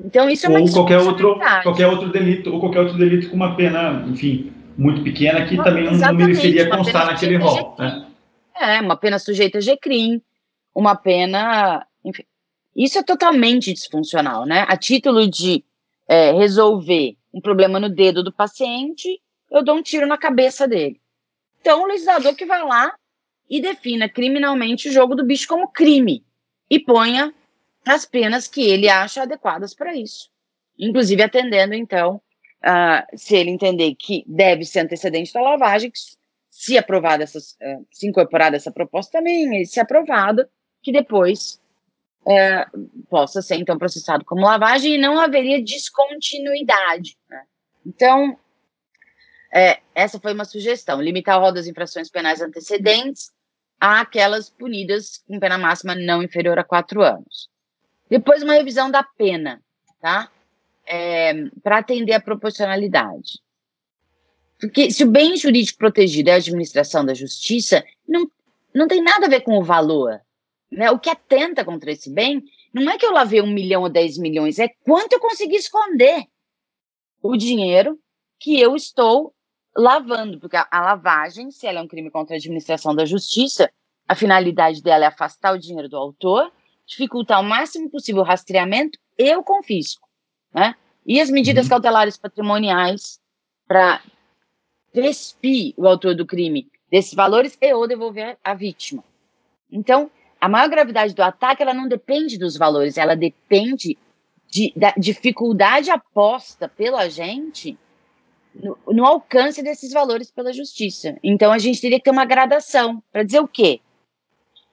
Então 0.00 0.28
isso 0.28 0.46
é 0.46 0.48
uma 0.48 0.60
ou 0.60 0.72
qualquer 0.72 0.98
outro 0.98 1.38
qualquer 1.62 1.86
outro 1.86 2.10
delito 2.10 2.52
ou 2.52 2.60
qualquer 2.60 2.80
outro 2.80 2.98
delito 2.98 3.30
com 3.30 3.36
uma 3.36 3.54
pena, 3.54 4.04
enfim, 4.08 4.52
muito 4.76 5.02
pequena 5.02 5.46
que 5.46 5.56
também 5.56 5.84
não, 5.84 5.92
não 5.92 6.14
mereceria 6.14 6.68
constar 6.68 7.06
naquele 7.06 7.36
rol. 7.36 7.76
Né? 7.78 8.06
É, 8.60 8.80
uma 8.80 8.96
pena 8.96 9.18
sujeita 9.20 9.58
a 9.58 9.60
GCRIM, 9.60 10.20
uma 10.74 10.96
pena, 10.96 11.86
enfim, 12.04 12.24
isso 12.74 12.98
é 12.98 13.02
totalmente 13.02 13.72
disfuncional, 13.72 14.44
né? 14.44 14.64
A 14.68 14.76
título 14.76 15.28
de 15.28 15.64
é, 16.08 16.32
resolver 16.32 17.16
um 17.32 17.40
problema 17.40 17.78
no 17.78 17.88
dedo 17.88 18.22
do 18.22 18.32
paciente, 18.32 19.20
eu 19.50 19.64
dou 19.64 19.76
um 19.76 19.82
tiro 19.82 20.06
na 20.06 20.18
cabeça 20.18 20.66
dele. 20.66 21.00
Então, 21.60 21.82
o 21.82 21.86
legislador 21.86 22.34
que 22.34 22.46
vai 22.46 22.62
lá 22.62 22.94
e 23.48 23.60
defina 23.60 24.08
criminalmente 24.08 24.88
o 24.88 24.92
jogo 24.92 25.14
do 25.14 25.24
bicho 25.24 25.48
como 25.48 25.68
crime 25.68 26.24
e 26.70 26.78
ponha 26.78 27.32
as 27.86 28.04
penas 28.04 28.46
que 28.46 28.62
ele 28.62 28.88
acha 28.88 29.22
adequadas 29.22 29.74
para 29.74 29.94
isso. 29.94 30.30
Inclusive 30.78 31.22
atendendo, 31.22 31.74
então, 31.74 32.20
uh, 32.62 33.16
se 33.16 33.34
ele 33.34 33.50
entender 33.50 33.94
que 33.94 34.22
deve 34.26 34.64
ser 34.64 34.80
antecedente 34.80 35.32
da 35.32 35.40
lavagem, 35.40 35.90
se 36.50 36.76
aprovada 36.76 37.24
essa, 37.24 37.38
uh, 37.38 37.86
se 37.90 38.06
incorporada 38.06 38.56
essa 38.56 38.70
proposta 38.70 39.18
também, 39.18 39.62
e 39.62 39.66
se 39.66 39.80
aprovada, 39.80 40.48
que 40.82 40.92
depois 40.92 41.60
uh, 42.22 42.88
possa 43.08 43.40
ser 43.40 43.56
então 43.56 43.78
processado 43.78 44.24
como 44.24 44.42
lavagem 44.42 44.94
e 44.94 44.98
não 44.98 45.18
haveria 45.18 45.62
descontinuidade. 45.62 47.16
Né? 47.28 47.42
Então, 47.86 48.38
é, 49.52 49.78
essa 49.94 50.20
foi 50.20 50.34
uma 50.34 50.44
sugestão: 50.44 51.00
limitar 51.00 51.38
o 51.38 51.40
rol 51.40 51.52
das 51.52 51.66
infrações 51.66 52.10
penais 52.10 52.42
antecedentes 52.42 53.32
àquelas 53.80 54.50
punidas 54.50 55.22
com 55.26 55.38
pena 55.38 55.58
máxima 55.58 55.94
não 55.94 56.22
inferior 56.22 56.58
a 56.58 56.64
quatro 56.64 57.02
anos. 57.02 57.48
Depois, 58.08 58.42
uma 58.42 58.54
revisão 58.54 58.90
da 58.90 59.02
pena, 59.02 59.62
tá? 60.00 60.30
É, 60.86 61.34
para 61.62 61.78
atender 61.78 62.14
a 62.14 62.20
proporcionalidade. 62.20 63.40
Porque 64.58 64.90
se 64.90 65.04
o 65.04 65.10
bem 65.10 65.36
jurídico 65.36 65.78
protegido 65.78 66.30
é 66.30 66.32
a 66.32 66.36
administração 66.36 67.04
da 67.04 67.14
justiça, 67.14 67.84
não, 68.06 68.28
não 68.74 68.88
tem 68.88 69.02
nada 69.02 69.26
a 69.26 69.28
ver 69.28 69.42
com 69.42 69.58
o 69.58 69.62
valor. 69.62 70.20
Né? 70.70 70.90
O 70.90 70.98
que 70.98 71.10
atenta 71.10 71.64
contra 71.64 71.92
esse 71.92 72.10
bem 72.10 72.42
não 72.72 72.90
é 72.90 72.98
que 72.98 73.06
eu 73.06 73.12
lavei 73.12 73.40
um 73.40 73.46
milhão 73.46 73.82
ou 73.82 73.88
dez 73.88 74.18
milhões, 74.18 74.58
é 74.58 74.68
quanto 74.84 75.12
eu 75.12 75.20
consegui 75.20 75.56
esconder 75.56 76.24
o 77.22 77.36
dinheiro 77.36 77.98
que 78.38 78.60
eu 78.60 78.76
estou 78.76 79.34
lavando, 79.78 80.40
porque 80.40 80.56
a, 80.56 80.66
a, 80.68 80.80
lavagem, 80.80 81.52
se 81.52 81.64
ela 81.64 81.78
é 81.78 81.82
um 81.82 81.86
crime 81.86 82.10
contra 82.10 82.34
a 82.34 82.38
administração 82.38 82.94
da 82.94 83.04
justiça, 83.04 83.70
a 84.08 84.14
finalidade 84.16 84.82
dela 84.82 85.04
é 85.04 85.08
afastar 85.08 85.54
o 85.54 85.58
dinheiro 85.58 85.88
do 85.88 85.96
autor, 85.96 86.50
dificultar 86.84 87.40
o 87.40 87.44
máximo 87.44 87.88
possível 87.88 88.22
o 88.22 88.24
rastreamento 88.24 88.98
e 89.16 89.36
o 89.36 89.42
confisco. 89.42 90.08
Né? 90.52 90.74
E 91.06 91.20
as 91.20 91.30
medidas 91.30 91.66
uhum. 91.66 91.70
cautelares 91.70 92.16
patrimoniais 92.16 93.20
para 93.68 94.02
despir 94.92 95.74
o 95.76 95.86
autor 95.86 96.16
do 96.16 96.26
crime 96.26 96.68
desses 96.90 97.14
valores 97.14 97.56
e 97.60 97.72
ou 97.72 97.86
devolver 97.86 98.36
a 98.42 98.54
vítima. 98.54 99.04
Então, 99.70 100.10
a 100.40 100.48
maior 100.48 100.68
gravidade 100.68 101.14
do 101.14 101.22
ataque 101.22 101.62
ela 101.62 101.74
não 101.74 101.86
depende 101.86 102.36
dos 102.36 102.56
valores, 102.56 102.96
ela 102.96 103.14
depende 103.14 103.96
de, 104.48 104.72
da 104.74 104.92
dificuldade 104.96 105.90
aposta 105.90 106.68
pelo 106.68 106.96
agente 106.96 107.78
no, 108.62 108.78
no, 108.88 109.04
alcance 109.04 109.62
desses 109.62 109.92
valores 109.92 110.30
pela 110.30 110.52
justiça. 110.52 111.16
Então, 111.22 111.52
a 111.52 111.58
gente 111.58 111.80
teria 111.80 111.98
que 111.98 112.04
ter 112.04 112.10
uma 112.10 112.24
gradação 112.24 113.02
para 113.12 113.22
dizer 113.22 113.40
o 113.40 113.48
quê? 113.48 113.80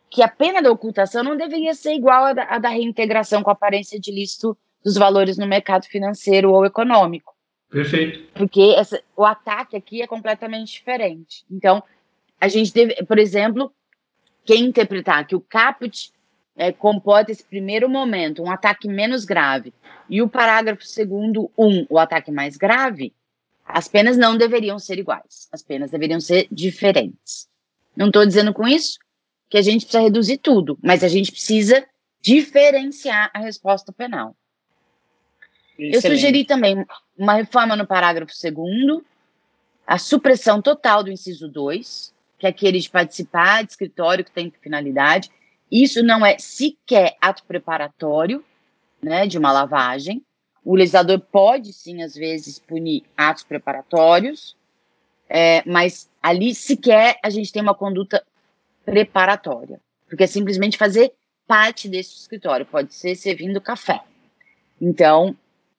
Que 0.10 0.22
a 0.22 0.28
pena 0.28 0.62
da 0.62 0.72
ocultação 0.72 1.24
não 1.24 1.38
deveria 1.38 1.74
ser 1.74 1.94
igual 1.94 2.26
à 2.26 2.34
da, 2.34 2.44
à 2.44 2.60
da 2.60 2.70
reintegração 2.70 3.44
com 3.44 3.50
aparência 3.50 4.00
de 4.00 4.12
lícito 4.12 4.58
dos 4.84 4.96
valores 4.96 5.38
no 5.38 5.48
mercado 5.48 5.86
financeiro 5.86 6.52
ou 6.52 6.66
econômico. 6.66 7.36
Perfeito. 7.70 8.28
Porque 8.34 8.74
essa, 8.78 9.02
o 9.16 9.26
ataque 9.26 9.76
aqui 9.76 10.02
é 10.02 10.08
completamente 10.08 10.74
diferente. 10.74 11.44
Então, 11.50 11.84
a 12.40 12.48
gente 12.48 12.74
deve, 12.74 12.96
por 13.06 13.18
exemplo, 13.18 13.74
quem 14.46 14.66
interpretar 14.66 15.26
que 15.26 15.36
o 15.36 15.42
caput 15.42 16.12
é, 16.56 16.72
comporta 16.72 17.32
esse 17.32 17.44
primeiro 17.44 17.90
momento, 17.90 18.44
um 18.44 18.52
ataque 18.52 18.88
menos 18.88 19.26
grave, 19.26 19.74
e 20.10 20.22
o 20.22 20.30
parágrafo 20.30 20.86
segundo, 20.86 21.52
um, 21.58 21.86
o 21.90 21.98
ataque 21.98 22.32
mais 22.32 22.56
grave, 22.56 23.14
as 23.66 23.88
penas 23.88 24.16
não 24.16 24.38
deveriam 24.38 24.78
ser 24.78 25.00
iguais. 25.00 25.48
As 25.52 25.64
penas 25.64 25.90
deveriam 25.90 26.22
ser 26.22 26.48
diferentes. 26.52 27.48
Não 27.96 28.08
estou 28.08 28.26
dizendo 28.26 28.54
com 28.54 28.68
isso 28.68 29.00
que 29.50 29.58
a 29.58 29.62
gente 29.62 29.86
precisa 29.86 30.04
reduzir 30.04 30.38
tudo, 30.38 30.78
mas 30.84 31.04
a 31.04 31.08
gente 31.08 31.32
precisa 31.32 31.86
diferenciar 32.22 33.32
a 33.34 33.40
resposta 33.40 33.92
penal. 33.92 34.36
Excelente. 35.78 35.96
Eu 35.96 36.02
sugeri 36.02 36.46
também 36.46 36.86
uma 37.18 37.34
reforma 37.34 37.76
no 37.76 37.86
parágrafo 37.86 38.34
segundo, 38.34 39.06
a 39.86 39.98
supressão 39.98 40.62
total 40.62 41.04
do 41.04 41.12
inciso 41.12 41.48
2, 41.48 42.14
que 42.40 42.46
é 42.46 42.50
aquele 42.50 42.80
de 42.80 42.90
participar 42.90 43.64
de 43.64 43.72
escritório 43.72 44.26
que 44.26 44.32
tem 44.32 44.52
finalidade. 44.62 45.30
Isso 45.72 46.02
não 46.04 46.26
é 46.26 46.38
sequer 46.38 47.16
ato 47.22 47.44
preparatório 47.46 48.44
né, 49.02 49.28
de 49.28 49.38
uma 49.38 49.52
lavagem. 49.52 50.24
O 50.66 50.76
legislador 50.76 51.20
pode, 51.20 51.72
sim, 51.72 52.02
às 52.02 52.16
vezes, 52.16 52.58
punir 52.58 53.04
atos 53.16 53.44
preparatórios, 53.44 54.58
é, 55.30 55.64
mas 55.64 56.10
ali 56.22 56.56
sequer 56.56 57.20
a 57.24 57.30
gente 57.30 57.54
tem 57.54 57.62
uma 57.62 57.76
conduta 57.76 58.26
preparatória, 58.84 59.80
porque 60.10 60.24
é 60.24 60.28
simplesmente 60.28 60.78
fazer 60.78 61.14
parte 61.48 61.88
desse 61.88 62.16
escritório, 62.16 62.66
pode 62.66 62.96
ser 62.96 63.16
servindo 63.16 63.62
café. 63.62 64.02
Então, 64.82 65.36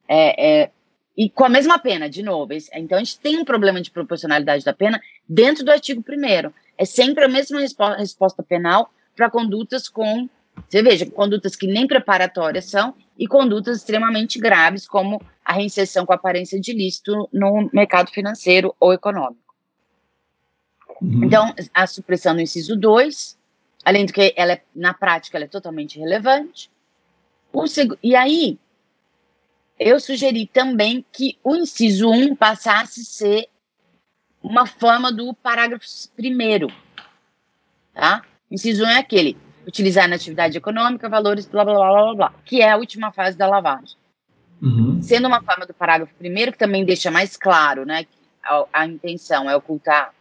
é, 0.08 0.62
é, 0.62 0.70
e 1.16 1.28
com 1.28 1.44
a 1.44 1.48
mesma 1.48 1.78
pena, 1.78 2.08
de 2.08 2.22
novo. 2.22 2.52
Então, 2.74 2.96
a 2.96 3.02
gente 3.02 3.18
tem 3.18 3.38
um 3.38 3.44
problema 3.44 3.80
de 3.80 3.90
proporcionalidade 3.90 4.64
da 4.64 4.72
pena 4.72 5.00
dentro 5.28 5.64
do 5.64 5.70
artigo 5.70 6.04
1. 6.06 6.52
É 6.78 6.84
sempre 6.84 7.24
a 7.24 7.28
mesma 7.28 7.58
respo 7.60 7.84
resposta 7.94 8.42
penal 8.42 8.92
para 9.16 9.30
condutas 9.30 9.88
com. 9.88 10.28
Você 10.68 10.82
veja, 10.82 11.06
condutas 11.06 11.56
que 11.56 11.66
nem 11.66 11.86
preparatórias 11.86 12.66
são 12.66 12.94
e 13.18 13.26
condutas 13.26 13.78
extremamente 13.78 14.38
graves, 14.38 14.86
como 14.86 15.20
a 15.44 15.52
reinserção 15.52 16.04
com 16.04 16.12
aparência 16.12 16.60
de 16.60 16.72
ilícito 16.72 17.28
no 17.32 17.70
mercado 17.72 18.10
financeiro 18.10 18.74
ou 18.78 18.92
econômico. 18.92 19.54
Uhum. 21.00 21.24
Então, 21.24 21.54
a 21.72 21.86
supressão 21.86 22.34
do 22.34 22.40
inciso 22.40 22.76
2, 22.76 23.38
além 23.84 24.06
do 24.06 24.12
que 24.12 24.34
ela 24.36 24.52
é, 24.52 24.62
na 24.74 24.92
prática 24.92 25.36
ela 25.36 25.44
é 25.44 25.48
totalmente 25.48 25.98
relevante. 25.98 26.70
O, 27.52 27.64
e 28.02 28.14
aí, 28.14 28.58
eu 29.78 30.00
sugeri 30.00 30.46
também 30.46 31.04
que 31.12 31.38
o 31.42 31.54
inciso 31.54 32.10
1 32.10 32.36
passasse 32.36 33.00
a 33.00 33.04
ser 33.04 33.48
uma 34.42 34.66
forma 34.66 35.12
do 35.12 35.34
parágrafo 35.34 35.86
primeiro, 36.14 36.68
tá? 37.92 38.22
Inciso 38.50 38.84
1 38.84 38.86
é 38.88 38.98
aquele, 38.98 39.36
utilizar 39.66 40.08
na 40.08 40.16
atividade 40.16 40.56
econômica 40.56 41.08
valores 41.08 41.46
blá, 41.46 41.64
blá, 41.64 41.74
blá, 41.74 41.92
blá, 41.92 42.14
blá, 42.14 42.34
que 42.44 42.62
é 42.62 42.70
a 42.70 42.76
última 42.76 43.10
fase 43.12 43.36
da 43.36 43.46
lavagem. 43.46 43.96
Uhum. 44.62 45.02
Sendo 45.02 45.26
uma 45.26 45.42
forma 45.42 45.66
do 45.66 45.74
parágrafo 45.74 46.14
primeiro, 46.14 46.52
que 46.52 46.58
também 46.58 46.84
deixa 46.84 47.10
mais 47.10 47.36
claro, 47.36 47.84
né, 47.84 48.04
que 48.04 48.18
a, 48.42 48.64
a 48.72 48.86
intenção 48.86 49.50
é 49.50 49.56
ocultar 49.56 50.14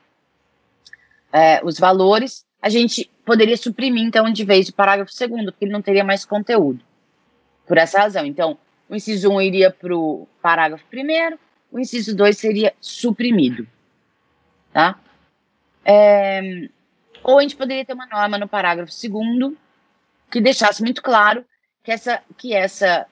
é, 1.32 1.62
os 1.64 1.80
valores, 1.80 2.46
a 2.62 2.70
gente 2.70 3.10
poderia 3.24 3.56
suprimir, 3.56 4.04
então, 4.04 4.32
de 4.32 4.44
vez 4.44 4.70
o 4.70 4.74
parágrafo 4.74 5.14
segundo, 5.14 5.52
porque 5.52 5.66
ele 5.66 5.72
não 5.72 5.82
teria 5.82 6.04
mais 6.04 6.26
conteúdo. 6.26 6.80
Por 7.68 7.78
essa 7.78 8.00
razão. 8.00 8.26
Então, 8.26 8.58
o 8.90 8.96
inciso 8.96 9.30
1 9.32 9.42
iria 9.42 9.72
para 9.72 9.96
o 9.96 10.28
parágrafo 10.42 10.86
primeiro, 10.90 11.38
o 11.72 11.80
inciso 11.80 12.16
2 12.16 12.38
seria 12.38 12.74
suprimido. 12.80 13.68
Tá? 14.72 15.00
É, 15.84 16.70
ou 17.26 17.40
a 17.40 17.42
gente 17.42 17.56
poderia 17.56 17.84
ter 17.84 17.94
uma 17.94 18.06
norma 18.06 18.38
no 18.38 18.48
parágrafo 18.48 18.92
segundo 18.92 19.58
que 20.32 20.40
deixasse 20.40 20.84
muito 20.84 21.02
claro 21.02 21.44
que 21.84 21.92
essa, 21.92 22.22
que 22.38 22.54
essa 22.54 23.08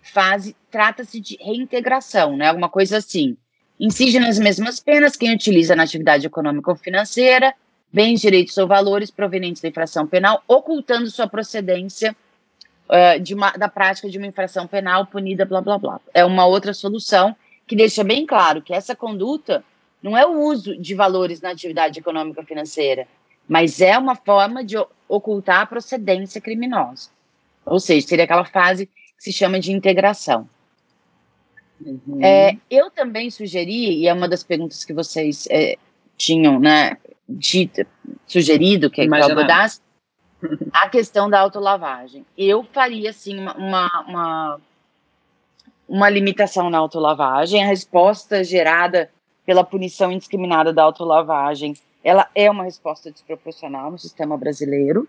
fase 0.00 0.54
trata-se 0.70 1.20
de 1.20 1.36
reintegração, 1.40 2.36
né? 2.36 2.48
Alguma 2.48 2.68
coisa 2.68 2.98
assim. 2.98 3.36
Incide 3.78 4.20
nas 4.20 4.38
mesmas 4.38 4.78
penas 4.78 5.16
quem 5.16 5.34
utiliza 5.34 5.74
na 5.74 5.82
atividade 5.82 6.26
econômica 6.26 6.70
ou 6.70 6.76
financeira 6.76 7.52
bens, 7.92 8.20
direitos 8.20 8.56
ou 8.58 8.66
valores 8.66 9.10
provenientes 9.10 9.62
da 9.62 9.68
infração 9.68 10.06
penal, 10.06 10.42
ocultando 10.46 11.10
sua 11.10 11.26
procedência 11.26 12.14
uh, 12.88 13.20
de 13.20 13.34
uma, 13.34 13.52
da 13.52 13.68
prática 13.68 14.08
de 14.08 14.18
uma 14.18 14.26
infração 14.26 14.66
penal 14.66 15.06
punida, 15.06 15.44
blá, 15.44 15.60
blá, 15.60 15.78
blá. 15.78 16.00
É 16.12 16.24
uma 16.24 16.46
outra 16.46 16.74
solução 16.74 17.34
que 17.66 17.74
deixa 17.74 18.04
bem 18.04 18.26
claro 18.26 18.62
que 18.62 18.74
essa 18.74 18.94
conduta 18.94 19.64
não 20.02 20.16
é 20.16 20.26
o 20.26 20.40
uso 20.42 20.76
de 20.76 20.94
valores 20.94 21.40
na 21.40 21.50
atividade 21.50 21.98
econômica 21.98 22.42
financeira, 22.42 23.08
mas 23.48 23.80
é 23.80 23.96
uma 23.96 24.14
forma 24.14 24.64
de 24.64 24.76
ocultar 25.08 25.60
a 25.60 25.66
procedência 25.66 26.40
criminosa. 26.40 27.10
Ou 27.64 27.80
seja, 27.80 28.06
seria 28.06 28.24
aquela 28.24 28.44
fase 28.44 28.86
que 28.86 28.92
se 29.18 29.32
chama 29.32 29.58
de 29.58 29.72
integração. 29.72 30.48
Uhum. 31.80 32.20
É, 32.22 32.56
eu 32.70 32.90
também 32.90 33.30
sugeri, 33.30 34.00
e 34.00 34.08
é 34.08 34.12
uma 34.12 34.28
das 34.28 34.42
perguntas 34.42 34.84
que 34.84 34.92
vocês 34.92 35.46
é, 35.50 35.76
tinham 36.16 36.58
né, 36.58 36.96
dito, 37.28 37.86
sugerido 38.26 38.90
que, 38.90 39.06
que 39.06 39.14
eu 39.14 39.24
abordasse, 39.24 39.80
a 40.72 40.88
questão 40.88 41.28
da 41.28 41.40
autolavagem. 41.40 42.24
Eu 42.36 42.64
faria, 42.64 43.12
sim, 43.12 43.38
uma, 43.38 43.54
uma, 43.54 44.04
uma, 44.06 44.60
uma 45.88 46.10
limitação 46.10 46.70
na 46.70 46.78
autolavagem. 46.78 47.62
A 47.62 47.66
resposta 47.66 48.42
gerada 48.42 49.10
pela 49.44 49.64
punição 49.64 50.10
indiscriminada 50.10 50.72
da 50.72 50.82
autolavagem, 50.82 51.74
ela 52.06 52.30
é 52.36 52.48
uma 52.48 52.62
resposta 52.62 53.10
desproporcional 53.10 53.90
no 53.90 53.98
sistema 53.98 54.38
brasileiro, 54.38 55.08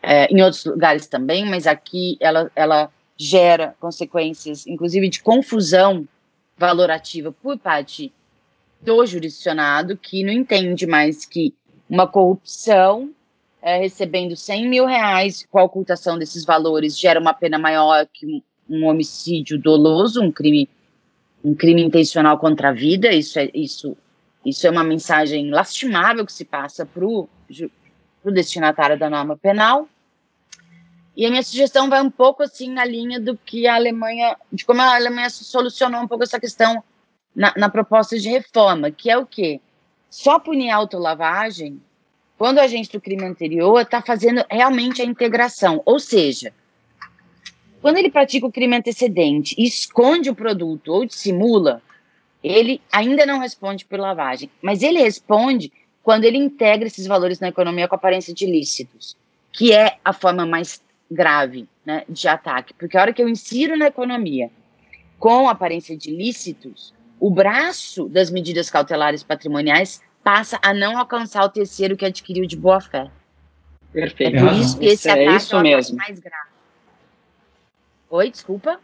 é, 0.00 0.26
em 0.26 0.40
outros 0.42 0.64
lugares 0.64 1.08
também, 1.08 1.44
mas 1.44 1.66
aqui 1.66 2.16
ela, 2.20 2.48
ela 2.54 2.88
gera 3.16 3.74
consequências, 3.80 4.64
inclusive 4.64 5.08
de 5.08 5.20
confusão 5.20 6.06
valorativa 6.56 7.32
por 7.32 7.58
parte 7.58 8.12
do 8.80 9.04
jurisdicionado, 9.04 9.96
que 9.96 10.22
não 10.22 10.32
entende 10.32 10.86
mais 10.86 11.26
que 11.26 11.52
uma 11.90 12.06
corrupção 12.06 13.10
é, 13.60 13.78
recebendo 13.78 14.36
100 14.36 14.68
mil 14.68 14.86
reais 14.86 15.44
com 15.50 15.58
a 15.58 15.64
ocultação 15.64 16.16
desses 16.16 16.44
valores 16.44 16.96
gera 16.96 17.18
uma 17.18 17.34
pena 17.34 17.58
maior 17.58 18.06
que 18.06 18.24
um, 18.24 18.42
um 18.70 18.86
homicídio 18.86 19.58
doloso, 19.58 20.22
um 20.22 20.30
crime, 20.30 20.68
um 21.44 21.56
crime 21.56 21.82
intencional 21.82 22.38
contra 22.38 22.68
a 22.68 22.72
vida. 22.72 23.12
Isso 23.12 23.36
é, 23.36 23.50
isso, 23.52 23.96
isso 24.46 24.64
é 24.64 24.70
uma 24.70 24.84
mensagem 24.84 25.50
lastimável 25.50 26.24
que 26.24 26.32
se 26.32 26.44
passa 26.44 26.86
para 26.86 27.04
o 27.04 27.28
destinatário 28.26 28.96
da 28.96 29.10
norma 29.10 29.36
penal. 29.36 29.88
E 31.16 31.26
a 31.26 31.30
minha 31.30 31.42
sugestão 31.42 31.90
vai 31.90 32.00
um 32.00 32.10
pouco 32.10 32.44
assim 32.44 32.70
na 32.70 32.84
linha 32.84 33.18
do 33.18 33.36
que 33.36 33.66
a 33.66 33.74
Alemanha, 33.74 34.36
de 34.52 34.64
como 34.64 34.80
a 34.80 34.94
Alemanha 34.94 35.28
solucionou 35.30 36.00
um 36.00 36.06
pouco 36.06 36.22
essa 36.22 36.38
questão 36.38 36.80
na, 37.34 37.52
na 37.56 37.68
proposta 37.68 38.16
de 38.16 38.28
reforma, 38.28 38.88
que 38.92 39.10
é 39.10 39.18
o 39.18 39.26
quê? 39.26 39.60
Só 40.08 40.38
punir 40.38 40.70
autolavagem 40.70 41.82
quando 42.38 42.58
o 42.58 42.60
agente 42.60 42.92
do 42.92 43.00
crime 43.00 43.24
anterior 43.24 43.80
está 43.80 44.00
fazendo 44.00 44.44
realmente 44.48 45.02
a 45.02 45.04
integração. 45.04 45.82
Ou 45.84 45.98
seja, 45.98 46.54
quando 47.80 47.96
ele 47.96 48.12
pratica 48.12 48.46
o 48.46 48.52
crime 48.52 48.76
antecedente 48.76 49.56
e 49.58 49.64
esconde 49.64 50.30
o 50.30 50.36
produto 50.36 50.92
ou 50.92 51.04
dissimula, 51.04 51.82
ele 52.46 52.80
ainda 52.92 53.26
não 53.26 53.38
responde 53.38 53.84
por 53.84 53.98
lavagem, 53.98 54.50
mas 54.62 54.82
ele 54.82 54.98
responde 55.00 55.72
quando 56.02 56.24
ele 56.24 56.38
integra 56.38 56.86
esses 56.86 57.06
valores 57.06 57.40
na 57.40 57.48
economia 57.48 57.88
com 57.88 57.96
aparência 57.96 58.32
de 58.32 58.44
ilícitos, 58.44 59.16
que 59.52 59.72
é 59.72 59.98
a 60.04 60.12
forma 60.12 60.46
mais 60.46 60.80
grave 61.10 61.68
né, 61.84 62.04
de 62.08 62.28
ataque, 62.28 62.74
porque 62.74 62.96
a 62.96 63.00
hora 63.00 63.12
que 63.12 63.22
eu 63.22 63.28
insiro 63.28 63.76
na 63.76 63.86
economia 63.86 64.50
com 65.18 65.48
aparência 65.48 65.96
de 65.96 66.10
ilícitos, 66.10 66.94
o 67.18 67.30
braço 67.30 68.08
das 68.08 68.30
medidas 68.30 68.70
cautelares 68.70 69.22
patrimoniais 69.22 70.00
passa 70.22 70.58
a 70.62 70.74
não 70.74 70.98
alcançar 70.98 71.44
o 71.44 71.48
terceiro 71.48 71.96
que 71.96 72.04
adquiriu 72.04 72.46
de 72.46 72.56
boa 72.56 72.80
fé. 72.80 73.10
Perfeito. 73.92 74.36
É 74.36 74.40
por 74.40 74.52
isso 74.52 74.78
que 74.78 74.86
esse 74.86 75.08
é 75.08 75.12
ataque 75.12 75.28
é, 75.28 75.36
isso 75.36 75.56
é 75.56 75.62
mesmo. 75.62 75.96
mais 75.96 76.18
grave. 76.18 76.50
Oi, 78.10 78.30
desculpa. 78.30 78.80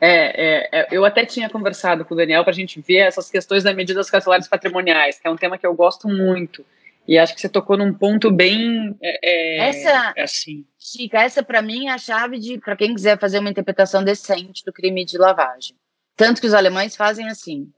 É, 0.00 0.08
é, 0.10 0.68
é, 0.72 0.88
eu 0.90 1.04
até 1.04 1.24
tinha 1.24 1.48
conversado 1.48 2.04
com 2.04 2.14
o 2.14 2.16
Daniel 2.16 2.42
para 2.42 2.50
a 2.52 2.54
gente 2.54 2.80
ver 2.80 2.98
essas 2.98 3.30
questões 3.30 3.62
das 3.62 3.74
medidas 3.74 4.10
cautelares 4.10 4.48
patrimoniais, 4.48 5.18
que 5.18 5.26
é 5.26 5.30
um 5.30 5.36
tema 5.36 5.56
que 5.56 5.66
eu 5.66 5.74
gosto 5.74 6.08
muito. 6.08 6.64
E 7.06 7.18
acho 7.18 7.34
que 7.34 7.40
você 7.40 7.48
tocou 7.48 7.76
num 7.76 7.92
ponto 7.92 8.30
bem. 8.30 8.96
É, 9.00 9.18
é 9.22 9.68
essa, 9.68 10.12
é 10.16 10.22
assim. 10.22 10.64
Chica, 10.78 11.22
essa 11.22 11.42
para 11.42 11.60
mim 11.60 11.88
é 11.88 11.92
a 11.92 11.98
chave 11.98 12.38
de 12.38 12.58
para 12.58 12.76
quem 12.76 12.94
quiser 12.94 13.18
fazer 13.18 13.38
uma 13.38 13.50
interpretação 13.50 14.02
decente 14.02 14.64
do 14.64 14.72
crime 14.72 15.04
de 15.04 15.18
lavagem. 15.18 15.76
Tanto 16.16 16.40
que 16.40 16.46
os 16.46 16.54
alemães 16.54 16.96
fazem 16.96 17.28
assim, 17.28 17.70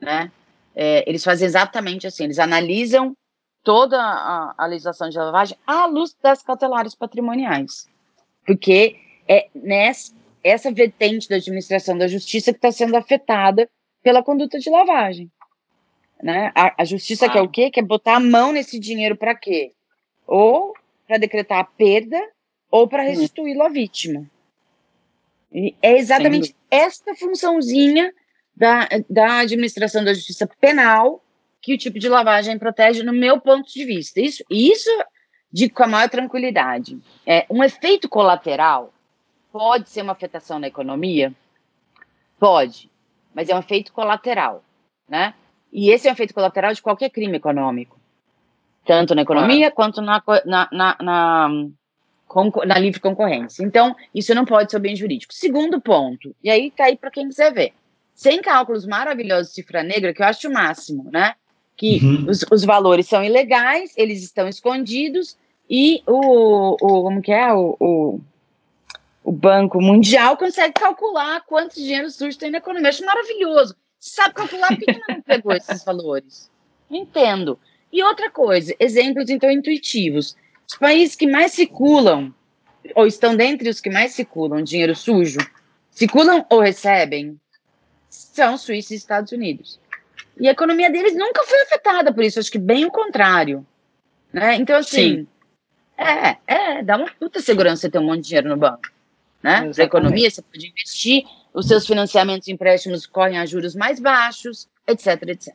né? 0.00 0.30
É, 0.74 1.08
eles 1.08 1.22
fazem 1.22 1.46
exatamente 1.46 2.06
assim. 2.06 2.24
Eles 2.24 2.38
analisam 2.38 3.14
toda 3.62 4.00
a, 4.00 4.54
a 4.56 4.66
legislação 4.66 5.08
de 5.08 5.18
lavagem 5.18 5.56
à 5.66 5.86
luz 5.86 6.16
das 6.22 6.42
cautelares 6.42 6.94
patrimoniais, 6.94 7.88
porque 8.46 8.96
é 9.28 9.48
nessa 9.54 10.12
essa 10.42 10.72
vertente 10.72 11.28
da 11.28 11.36
administração 11.36 11.96
da 11.96 12.08
justiça 12.08 12.52
que 12.52 12.58
está 12.58 12.72
sendo 12.72 12.96
afetada 12.96 13.68
pela 14.02 14.22
conduta 14.22 14.58
de 14.58 14.68
lavagem. 14.68 15.30
Né? 16.22 16.52
A, 16.54 16.82
a 16.82 16.84
justiça 16.84 17.26
ah. 17.26 17.30
quer 17.30 17.42
o 17.42 17.48
quê? 17.48 17.70
Quer 17.70 17.82
botar 17.82 18.16
a 18.16 18.20
mão 18.20 18.52
nesse 18.52 18.78
dinheiro 18.78 19.16
para 19.16 19.34
quê? 19.34 19.72
Ou 20.26 20.74
para 21.06 21.18
decretar 21.18 21.58
a 21.58 21.64
perda 21.64 22.20
ou 22.70 22.88
para 22.88 23.02
restituí-lo 23.02 23.62
à 23.62 23.68
vítima. 23.68 24.26
E 25.52 25.74
é 25.82 25.98
exatamente 25.98 26.48
Sim. 26.48 26.54
esta 26.70 27.14
funçãozinha 27.14 28.12
da, 28.56 28.88
da 29.08 29.38
administração 29.40 30.02
da 30.04 30.14
justiça 30.14 30.48
penal 30.60 31.22
que 31.60 31.74
o 31.74 31.78
tipo 31.78 31.98
de 31.98 32.08
lavagem 32.08 32.58
protege, 32.58 33.02
no 33.02 33.12
meu 33.12 33.40
ponto 33.40 33.70
de 33.70 33.84
vista. 33.84 34.20
Isso, 34.20 34.42
isso 34.50 34.90
digo 35.52 35.74
com 35.74 35.84
a 35.84 35.88
maior 35.88 36.08
tranquilidade. 36.08 36.98
É, 37.26 37.46
um 37.48 37.62
efeito 37.62 38.08
colateral 38.08 38.92
pode 39.52 39.90
ser 39.90 40.02
uma 40.02 40.12
afetação 40.12 40.58
na 40.58 40.66
economia? 40.66 41.32
Pode, 42.40 42.90
mas 43.34 43.48
é 43.48 43.54
um 43.54 43.60
efeito 43.60 43.92
colateral, 43.92 44.64
né? 45.08 45.34
E 45.72 45.90
esse 45.90 46.08
é 46.08 46.10
um 46.10 46.14
efeito 46.14 46.34
colateral 46.34 46.72
de 46.72 46.82
qualquer 46.82 47.10
crime 47.10 47.36
econômico, 47.36 47.96
tanto 48.84 49.14
na 49.14 49.22
economia 49.22 49.70
quanto 49.70 50.00
na, 50.00 50.22
na, 50.44 50.68
na, 50.72 50.96
na, 51.00 51.48
na 52.66 52.78
livre 52.78 53.00
concorrência. 53.00 53.62
Então, 53.62 53.94
isso 54.14 54.34
não 54.34 54.44
pode 54.44 54.70
ser 54.70 54.80
bem 54.80 54.96
jurídico. 54.96 55.32
Segundo 55.32 55.80
ponto, 55.80 56.34
e 56.42 56.50
aí 56.50 56.70
tá 56.70 56.84
aí 56.84 56.96
para 56.96 57.10
quem 57.10 57.28
quiser 57.28 57.52
ver. 57.52 57.72
Sem 58.14 58.42
cálculos 58.42 58.86
maravilhosos 58.86 59.48
de 59.48 59.54
cifra 59.54 59.82
negra, 59.82 60.12
que 60.12 60.20
eu 60.20 60.26
acho 60.26 60.48
o 60.48 60.52
máximo, 60.52 61.10
né? 61.10 61.34
Que 61.76 62.00
uhum. 62.02 62.26
os, 62.28 62.44
os 62.50 62.64
valores 62.64 63.06
são 63.06 63.24
ilegais, 63.24 63.94
eles 63.96 64.22
estão 64.22 64.46
escondidos, 64.48 65.38
e 65.70 66.02
o, 66.06 66.74
o 66.74 67.02
como 67.02 67.22
que 67.22 67.32
é, 67.32 67.52
o, 67.52 67.76
o 67.80 68.20
o 69.24 69.32
Banco 69.32 69.80
Mundial 69.80 70.36
consegue 70.36 70.74
calcular 70.74 71.42
quanto 71.42 71.74
dinheiro 71.74 72.10
sujo 72.10 72.38
tem 72.38 72.50
na 72.50 72.58
economia. 72.58 72.90
acho 72.90 73.04
maravilhoso 73.04 73.76
sabe 74.02 74.34
calcular, 74.34 74.68
por 74.68 74.78
que 74.80 75.00
não 75.08 75.22
pegou 75.22 75.52
esses 75.52 75.84
valores? 75.84 76.50
Entendo. 76.90 77.58
E 77.92 78.02
outra 78.02 78.30
coisa, 78.30 78.74
exemplos 78.80 79.30
então 79.30 79.50
intuitivos. 79.50 80.36
Os 80.68 80.76
países 80.76 81.14
que 81.14 81.26
mais 81.26 81.52
circulam, 81.52 82.34
ou 82.96 83.06
estão 83.06 83.36
dentre 83.36 83.68
os 83.68 83.80
que 83.80 83.88
mais 83.88 84.12
circulam 84.12 84.62
dinheiro 84.62 84.96
sujo, 84.96 85.38
circulam 85.90 86.44
ou 86.50 86.60
recebem, 86.60 87.38
são 88.10 88.58
Suíça 88.58 88.92
e 88.92 88.96
Estados 88.96 89.30
Unidos. 89.30 89.78
E 90.38 90.48
a 90.48 90.52
economia 90.52 90.90
deles 90.90 91.14
nunca 91.14 91.44
foi 91.44 91.62
afetada 91.62 92.12
por 92.12 92.24
isso, 92.24 92.40
acho 92.40 92.50
que 92.50 92.58
bem 92.58 92.84
o 92.84 92.90
contrário. 92.90 93.64
Né? 94.32 94.56
Então, 94.56 94.76
assim, 94.76 95.16
Sim. 95.16 95.26
é, 95.96 96.36
é, 96.46 96.82
dá 96.82 96.96
uma 96.96 97.10
puta 97.20 97.40
segurança 97.40 97.90
ter 97.90 97.98
um 97.98 98.06
monte 98.06 98.22
de 98.22 98.28
dinheiro 98.28 98.48
no 98.48 98.56
banco. 98.56 98.82
Né? 99.42 99.70
Para 99.72 99.82
a 99.82 99.86
economia, 99.86 100.30
você 100.30 100.42
pode 100.42 100.68
investir 100.68 101.24
os 101.52 101.66
seus 101.66 101.86
financiamentos 101.86 102.48
e 102.48 102.52
empréstimos 102.52 103.06
correm 103.06 103.38
a 103.38 103.46
juros 103.46 103.74
mais 103.74 103.98
baixos, 103.98 104.68
etc, 104.86 105.22
etc. 105.28 105.54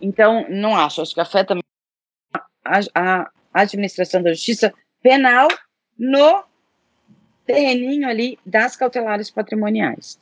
Então, 0.00 0.46
não 0.48 0.76
acho, 0.76 1.02
acho 1.02 1.14
que 1.14 1.20
afeta 1.20 1.58
a, 2.64 2.80
a 2.94 3.30
administração 3.52 4.22
da 4.22 4.30
justiça 4.30 4.72
penal 5.02 5.48
no 5.98 6.44
terreninho 7.44 8.08
ali 8.08 8.38
das 8.46 8.76
cautelares 8.76 9.30
patrimoniais. 9.30 10.20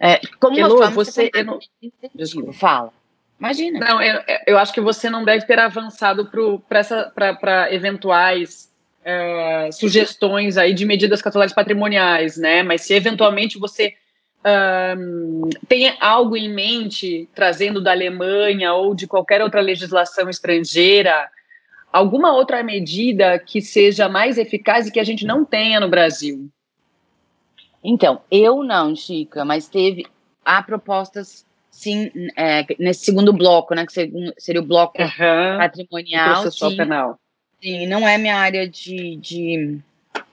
É, 0.00 0.20
como 0.40 0.58
Elô, 0.58 0.90
você, 0.90 1.28
você 1.30 1.42
não... 1.42 1.58
Desculpa, 2.14 2.52
fala. 2.52 2.92
Imagina. 3.38 3.80
Não, 3.80 4.02
eu, 4.02 4.22
eu 4.46 4.58
acho 4.58 4.72
que 4.72 4.80
você 4.80 5.10
não 5.10 5.24
deve 5.24 5.44
ter 5.44 5.58
avançado 5.58 6.30
para 6.68 7.72
eventuais 7.72 8.67
é, 9.08 9.72
sugestões 9.72 10.58
aí 10.58 10.74
de 10.74 10.84
medidas 10.84 11.22
cautelares 11.22 11.54
patrimoniais, 11.54 12.36
né? 12.36 12.62
Mas 12.62 12.82
se 12.82 12.92
eventualmente 12.92 13.58
você 13.58 13.94
um, 14.96 15.48
tem 15.66 15.96
algo 15.98 16.36
em 16.36 16.52
mente, 16.52 17.26
trazendo 17.34 17.82
da 17.82 17.92
Alemanha 17.92 18.74
ou 18.74 18.94
de 18.94 19.06
qualquer 19.06 19.40
outra 19.40 19.62
legislação 19.62 20.28
estrangeira, 20.28 21.26
alguma 21.90 22.34
outra 22.34 22.62
medida 22.62 23.38
que 23.38 23.62
seja 23.62 24.10
mais 24.10 24.36
eficaz 24.36 24.86
e 24.86 24.92
que 24.92 25.00
a 25.00 25.04
gente 25.04 25.24
não 25.24 25.42
tenha 25.42 25.80
no 25.80 25.88
Brasil? 25.88 26.46
Então, 27.82 28.20
eu 28.30 28.62
não, 28.62 28.94
Chica, 28.94 29.42
mas 29.42 29.68
teve 29.68 30.04
há 30.44 30.62
propostas 30.62 31.46
sim 31.70 32.10
é, 32.36 32.66
nesse 32.78 33.06
segundo 33.06 33.32
bloco, 33.32 33.74
né? 33.74 33.86
Que 33.86 34.10
seria 34.36 34.60
o 34.60 34.66
bloco 34.66 35.00
uhum, 35.00 35.58
patrimonial. 35.58 36.42
Processual 36.42 36.76
penal. 36.76 37.18
Sim, 37.62 37.86
não 37.86 38.06
é 38.06 38.16
minha 38.18 38.36
área 38.36 38.68
de. 38.68 39.16
de... 39.16 39.78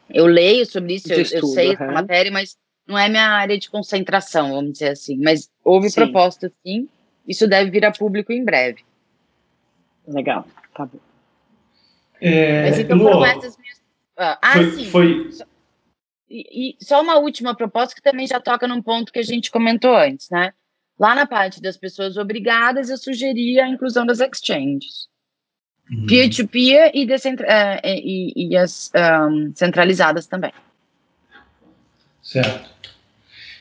Eu 0.09 0.27
leio 0.27 0.65
sobre 0.65 0.95
isso, 0.95 1.11
eu, 1.11 1.21
estudo, 1.21 1.47
eu, 1.47 1.53
sei 1.53 1.67
uhum. 1.67 1.73
essa 1.73 1.85
matéria, 1.88 2.31
mas 2.31 2.57
não 2.88 2.97
é 2.97 3.09
minha 3.09 3.27
área 3.27 3.57
de 3.57 3.69
concentração, 3.69 4.51
vamos 4.51 4.73
dizer 4.73 4.89
assim. 4.89 5.17
Mas 5.17 5.49
houve 5.63 5.89
sim. 5.89 5.95
proposta, 5.95 6.51
sim. 6.63 6.88
Isso 7.27 7.47
deve 7.47 7.71
vir 7.71 7.83
a 7.85 7.91
público 7.91 8.31
em 8.31 8.43
breve. 8.43 8.83
Legal, 10.07 10.45
tá 10.75 10.85
bom. 10.85 10.99
É, 12.21 12.69
mas 12.69 12.79
então 12.79 12.99
foram 12.99 13.25
essas 13.25 13.57
minhas. 13.57 13.81
Ah, 14.15 14.39
ah 14.41 14.53
foi, 14.53 14.71
sim. 14.71 14.85
Foi... 14.85 15.29
E, 16.29 16.69
e 16.69 16.85
só 16.85 17.01
uma 17.01 17.17
última 17.17 17.55
proposta 17.55 17.95
que 17.95 18.01
também 18.01 18.27
já 18.27 18.39
toca 18.39 18.67
num 18.67 18.81
ponto 18.81 19.11
que 19.11 19.19
a 19.19 19.23
gente 19.23 19.49
comentou 19.49 19.95
antes, 19.95 20.29
né? 20.29 20.53
Lá 20.97 21.13
na 21.13 21.25
parte 21.25 21.61
das 21.61 21.75
pessoas 21.75 22.15
obrigadas, 22.17 22.89
eu 22.89 22.97
sugeria 22.97 23.65
a 23.65 23.67
inclusão 23.67 24.05
das 24.05 24.19
exchanges. 24.19 25.07
Uhum. 25.91 26.07
peer-to-peer 26.07 26.91
e, 26.95 27.05
uh, 27.05 27.17
e, 27.83 28.33
e, 28.35 28.57
as 28.57 28.91
um, 29.29 29.51
centralizadas 29.53 30.25
também. 30.25 30.51
Certo. 32.23 32.69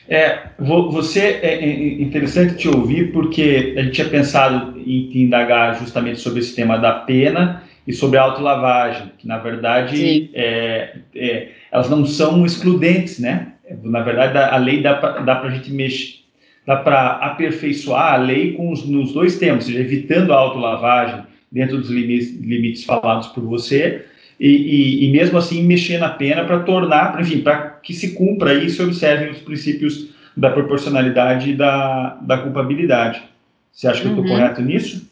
É, 0.07 0.49
você 0.59 1.19
é, 1.19 1.63
é 1.63 2.01
interessante 2.01 2.55
te 2.55 2.67
ouvir 2.67 3.11
porque 3.11 3.75
a 3.77 3.81
gente 3.81 3.93
tinha 3.93 4.09
pensado 4.09 4.79
em 4.79 5.09
te 5.09 5.19
indagar 5.19 5.79
justamente 5.79 6.19
sobre 6.19 6.39
esse 6.39 6.55
tema 6.55 6.77
da 6.77 6.93
pena 6.93 7.63
e 7.87 7.93
sobre 7.93 8.17
a 8.17 8.23
autolavagem, 8.23 9.11
que 9.17 9.27
na 9.27 9.37
verdade 9.37 10.29
é, 10.33 10.97
é, 11.15 11.49
elas 11.71 11.89
não 11.89 12.05
são 12.05 12.45
excludentes, 12.45 13.19
né? 13.19 13.53
Na 13.83 14.01
verdade, 14.01 14.37
a 14.37 14.57
lei 14.57 14.81
dá 14.81 14.95
para 14.95 15.41
a 15.41 15.49
gente 15.49 15.71
mexer, 15.71 16.19
dá 16.67 16.77
para 16.77 17.13
aperfeiçoar 17.13 18.13
a 18.13 18.17
lei 18.17 18.53
com 18.53 18.71
os, 18.71 18.85
nos 18.85 19.11
dois 19.11 19.39
termos, 19.39 19.65
ou 19.65 19.71
seja, 19.71 19.83
evitando 19.83 20.33
a 20.33 20.37
autolavagem 20.37 21.24
dentro 21.55 21.77
dos 21.77 21.89
limites, 21.89 22.35
limites 22.35 22.83
falados 22.83 23.27
por 23.27 23.41
você, 23.41 24.05
e, 24.37 24.49
e, 24.49 25.05
e, 25.05 25.11
mesmo 25.13 25.37
assim 25.37 25.63
mexer 25.63 25.97
na 25.97 26.09
pena 26.09 26.43
para 26.43 26.63
tornar, 26.63 27.21
enfim, 27.21 27.41
para 27.41 27.69
que 27.79 27.93
se 27.93 28.13
cumpra 28.13 28.53
e 28.53 28.69
se 28.69 28.81
observem 28.81 29.31
os 29.31 29.39
princípios 29.39 30.13
da 30.35 30.51
proporcionalidade 30.51 31.51
e 31.51 31.55
da, 31.55 32.15
da 32.15 32.39
culpabilidade. 32.39 33.23
Você 33.71 33.87
acha 33.87 34.01
que 34.01 34.07
uhum. 34.09 34.17
eu 34.17 34.23
estou 34.23 34.35
correto 34.35 34.61
nisso? 34.61 35.09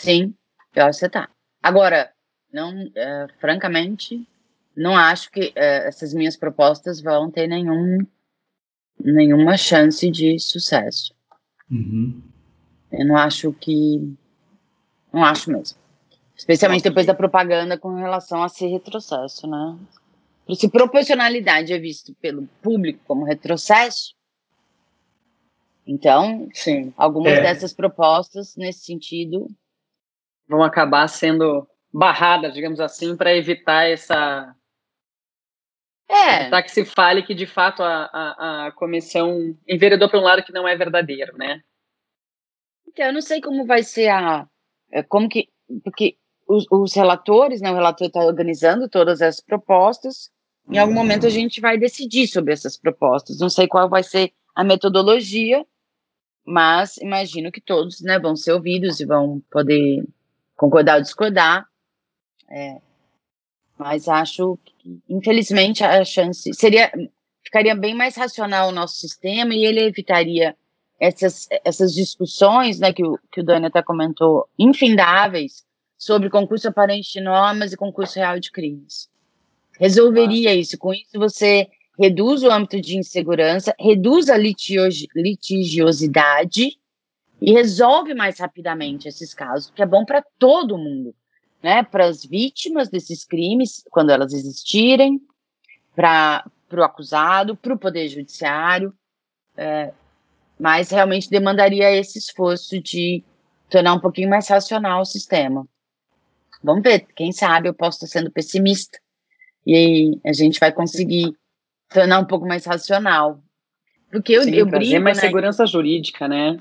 Sim, 0.00 0.34
eu 0.74 0.82
acho 0.86 0.98
que 0.98 0.98
você 0.98 1.06
está. 1.06 1.28
Agora, 1.62 2.10
não, 2.52 2.90
é, 2.96 3.28
francamente, 3.40 4.26
não 4.76 4.96
acho 4.96 5.30
que 5.30 5.52
é, 5.54 5.86
essas 5.86 6.12
minhas 6.12 6.36
propostas 6.36 7.00
vão 7.00 7.30
ter 7.30 7.46
nenhum, 7.46 7.98
nenhuma 9.00 9.56
chance 9.56 10.10
de 10.10 10.36
sucesso. 10.40 11.14
Uhum. 11.70 12.20
Eu 12.90 13.06
não 13.06 13.16
acho 13.16 13.52
que 13.52 14.16
não 15.14 15.24
acho 15.24 15.50
mesmo. 15.50 15.78
Especialmente 16.36 16.82
depois 16.82 17.06
da 17.06 17.14
propaganda 17.14 17.78
com 17.78 17.94
relação 17.94 18.42
a 18.42 18.48
ser 18.48 18.66
retrocesso, 18.66 19.46
né? 19.46 19.78
Se 20.54 20.68
proporcionalidade 20.68 21.72
é 21.72 21.78
visto 21.78 22.14
pelo 22.20 22.46
público 22.60 23.00
como 23.06 23.24
retrocesso, 23.24 24.14
então, 25.86 26.48
sim, 26.52 26.92
algumas 26.96 27.34
é. 27.34 27.42
dessas 27.42 27.72
propostas 27.72 28.56
nesse 28.56 28.84
sentido 28.84 29.48
vão 30.48 30.62
acabar 30.62 31.06
sendo 31.08 31.66
barradas, 31.92 32.54
digamos 32.54 32.80
assim, 32.80 33.16
para 33.16 33.34
evitar 33.34 33.84
essa 33.84 34.54
é. 36.08 36.42
Evitar 36.42 36.62
que 36.62 36.70
se 36.70 36.84
fale 36.84 37.22
que 37.22 37.34
de 37.34 37.46
fato 37.46 37.82
a, 37.82 38.04
a, 38.12 38.66
a 38.66 38.72
comissão 38.72 39.56
enveredou 39.66 40.08
para 40.08 40.18
um 40.18 40.22
lado 40.22 40.42
que 40.42 40.52
não 40.52 40.68
é 40.68 40.76
verdadeiro, 40.76 41.36
né? 41.36 41.60
Então, 42.86 43.06
eu 43.06 43.12
não 43.12 43.22
sei 43.22 43.40
como 43.40 43.66
vai 43.66 43.82
ser 43.82 44.08
a, 44.08 44.46
como 45.02 45.28
que, 45.28 45.48
porque 45.82 46.16
os, 46.48 46.66
os 46.70 46.94
relatores, 46.94 47.60
né, 47.60 47.70
o 47.70 47.74
relator 47.74 48.06
está 48.06 48.20
organizando 48.20 48.88
todas 48.88 49.20
as 49.22 49.40
propostas, 49.40 50.30
em 50.70 50.78
algum 50.78 50.94
momento 50.94 51.26
a 51.26 51.30
gente 51.30 51.60
vai 51.60 51.76
decidir 51.76 52.26
sobre 52.26 52.52
essas 52.52 52.76
propostas. 52.76 53.38
Não 53.38 53.50
sei 53.50 53.66
qual 53.68 53.88
vai 53.88 54.02
ser 54.02 54.32
a 54.54 54.64
metodologia, 54.64 55.64
mas 56.44 56.96
imagino 56.98 57.52
que 57.52 57.60
todos 57.60 58.00
né, 58.00 58.18
vão 58.18 58.34
ser 58.34 58.52
ouvidos 58.52 59.00
e 59.00 59.04
vão 59.04 59.42
poder 59.50 60.06
concordar 60.56 60.96
ou 60.96 61.02
discordar. 61.02 61.66
É, 62.48 62.80
mas 63.78 64.08
acho 64.08 64.58
que, 64.64 65.02
infelizmente, 65.08 65.82
a 65.82 66.04
chance 66.04 66.52
seria 66.54 66.90
ficaria 67.42 67.74
bem 67.74 67.94
mais 67.94 68.16
racional 68.16 68.68
o 68.68 68.72
nosso 68.72 68.96
sistema 68.96 69.54
e 69.54 69.64
ele 69.64 69.80
evitaria 69.80 70.56
essas, 70.98 71.48
essas 71.64 71.92
discussões, 71.92 72.78
né, 72.78 72.92
que 72.92 73.04
o, 73.04 73.18
que 73.30 73.40
o 73.40 73.44
Dani 73.44 73.66
até 73.66 73.82
comentou, 73.82 74.48
infindáveis, 74.58 75.64
sobre 75.96 76.30
concurso 76.30 76.68
aparente 76.68 77.12
de 77.12 77.20
normas 77.20 77.72
e 77.72 77.76
concurso 77.76 78.18
real 78.18 78.38
de 78.38 78.50
crimes. 78.50 79.08
Resolveria 79.78 80.54
isso. 80.54 80.78
Com 80.78 80.92
isso, 80.92 81.18
você 81.18 81.68
reduz 81.98 82.42
o 82.42 82.50
âmbito 82.50 82.80
de 82.80 82.98
insegurança, 82.98 83.74
reduz 83.78 84.28
a 84.28 84.36
litigiosidade 84.36 86.78
e 87.40 87.52
resolve 87.52 88.14
mais 88.14 88.38
rapidamente 88.38 89.08
esses 89.08 89.34
casos, 89.34 89.72
que 89.74 89.82
é 89.82 89.86
bom 89.86 90.04
para 90.04 90.24
todo 90.38 90.78
mundo, 90.78 91.14
né? 91.62 91.82
Para 91.82 92.06
as 92.06 92.24
vítimas 92.24 92.88
desses 92.88 93.24
crimes, 93.24 93.84
quando 93.90 94.10
elas 94.10 94.32
existirem, 94.32 95.20
para 95.94 96.44
o 96.72 96.82
acusado, 96.82 97.56
para 97.56 97.74
o 97.74 97.78
poder 97.78 98.08
judiciário, 98.08 98.92
é, 99.56 99.92
mas 100.58 100.90
realmente 100.90 101.30
demandaria 101.30 101.90
esse 101.90 102.18
esforço 102.18 102.80
de 102.80 103.22
tornar 103.68 103.94
um 103.94 104.00
pouquinho 104.00 104.30
mais 104.30 104.48
racional 104.48 105.00
o 105.02 105.06
sistema. 105.06 105.66
Vamos 106.62 106.82
ver, 106.82 107.06
quem 107.14 107.32
sabe 107.32 107.68
eu 107.68 107.74
posso 107.74 108.04
estar 108.04 108.18
sendo 108.18 108.30
pessimista 108.30 108.98
e 109.66 110.18
a 110.24 110.32
gente 110.32 110.58
vai 110.58 110.72
conseguir 110.72 111.34
tornar 111.88 112.20
um 112.20 112.24
pouco 112.24 112.46
mais 112.46 112.64
racional. 112.64 113.42
Porque 114.10 114.32
eu, 114.32 114.44
Sim, 114.44 114.54
eu 114.54 114.66
brinco, 114.66 115.02
mais 115.02 115.16
né? 115.16 115.24
segurança 115.24 115.66
jurídica, 115.66 116.28
né? 116.28 116.56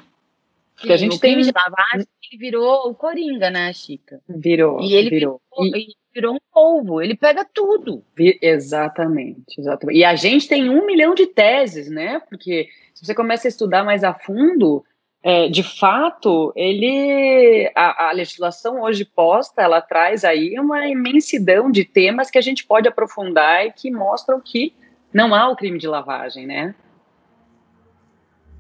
Porque 0.76 0.88
Sim, 0.88 0.94
a 0.94 0.98
gente 0.98 1.20
tem 1.20 1.40
de 1.40 1.52
lavagem, 1.52 2.08
ele 2.32 2.40
virou 2.40 2.90
o 2.90 2.96
Coringa, 2.96 3.50
né, 3.50 3.72
Chica? 3.74 4.20
Virou. 4.28 4.82
E 4.82 4.94
ele 4.96 5.10
virou. 5.10 5.42
Virou, 5.56 5.78
e... 5.78 5.96
virou 6.14 6.36
um 6.36 6.40
polvo, 6.52 7.02
ele 7.02 7.16
pega 7.16 7.46
tudo. 7.46 8.04
Exatamente, 8.18 9.60
exatamente. 9.60 10.00
E 10.00 10.04
a 10.04 10.16
gente 10.16 10.48
tem 10.48 10.70
um 10.70 10.86
milhão 10.86 11.14
de 11.14 11.28
teses, 11.28 11.90
né? 11.90 12.20
Porque 12.28 12.68
você 13.04 13.14
começa 13.14 13.48
a 13.48 13.50
estudar 13.50 13.84
mais 13.84 14.04
a 14.04 14.14
fundo, 14.14 14.84
é, 15.22 15.50
de 15.50 15.62
fato, 15.62 16.54
ele 16.56 17.70
a, 17.76 18.10
a, 18.10 18.12
legislação 18.14 18.82
hoje 18.82 19.04
posta, 19.04 19.62
ela 19.62 19.82
traz 19.82 20.24
aí 20.24 20.58
uma 20.58 20.88
imensidão 20.88 21.70
de 21.70 21.84
temas 21.84 22.32
que 22.32 22.38
a 22.38 22.42
gente 22.42 22.66
pode 22.66 22.88
aprofundar 22.88 23.66
e 23.66 23.72
que 23.72 23.92
mostram 23.92 24.40
que 24.40 24.74
não 25.14 25.36
há 25.36 25.50
o 25.50 25.56
crime 25.56 25.78
de 25.78 25.88
lavagem, 25.88 26.48
né? 26.48 26.74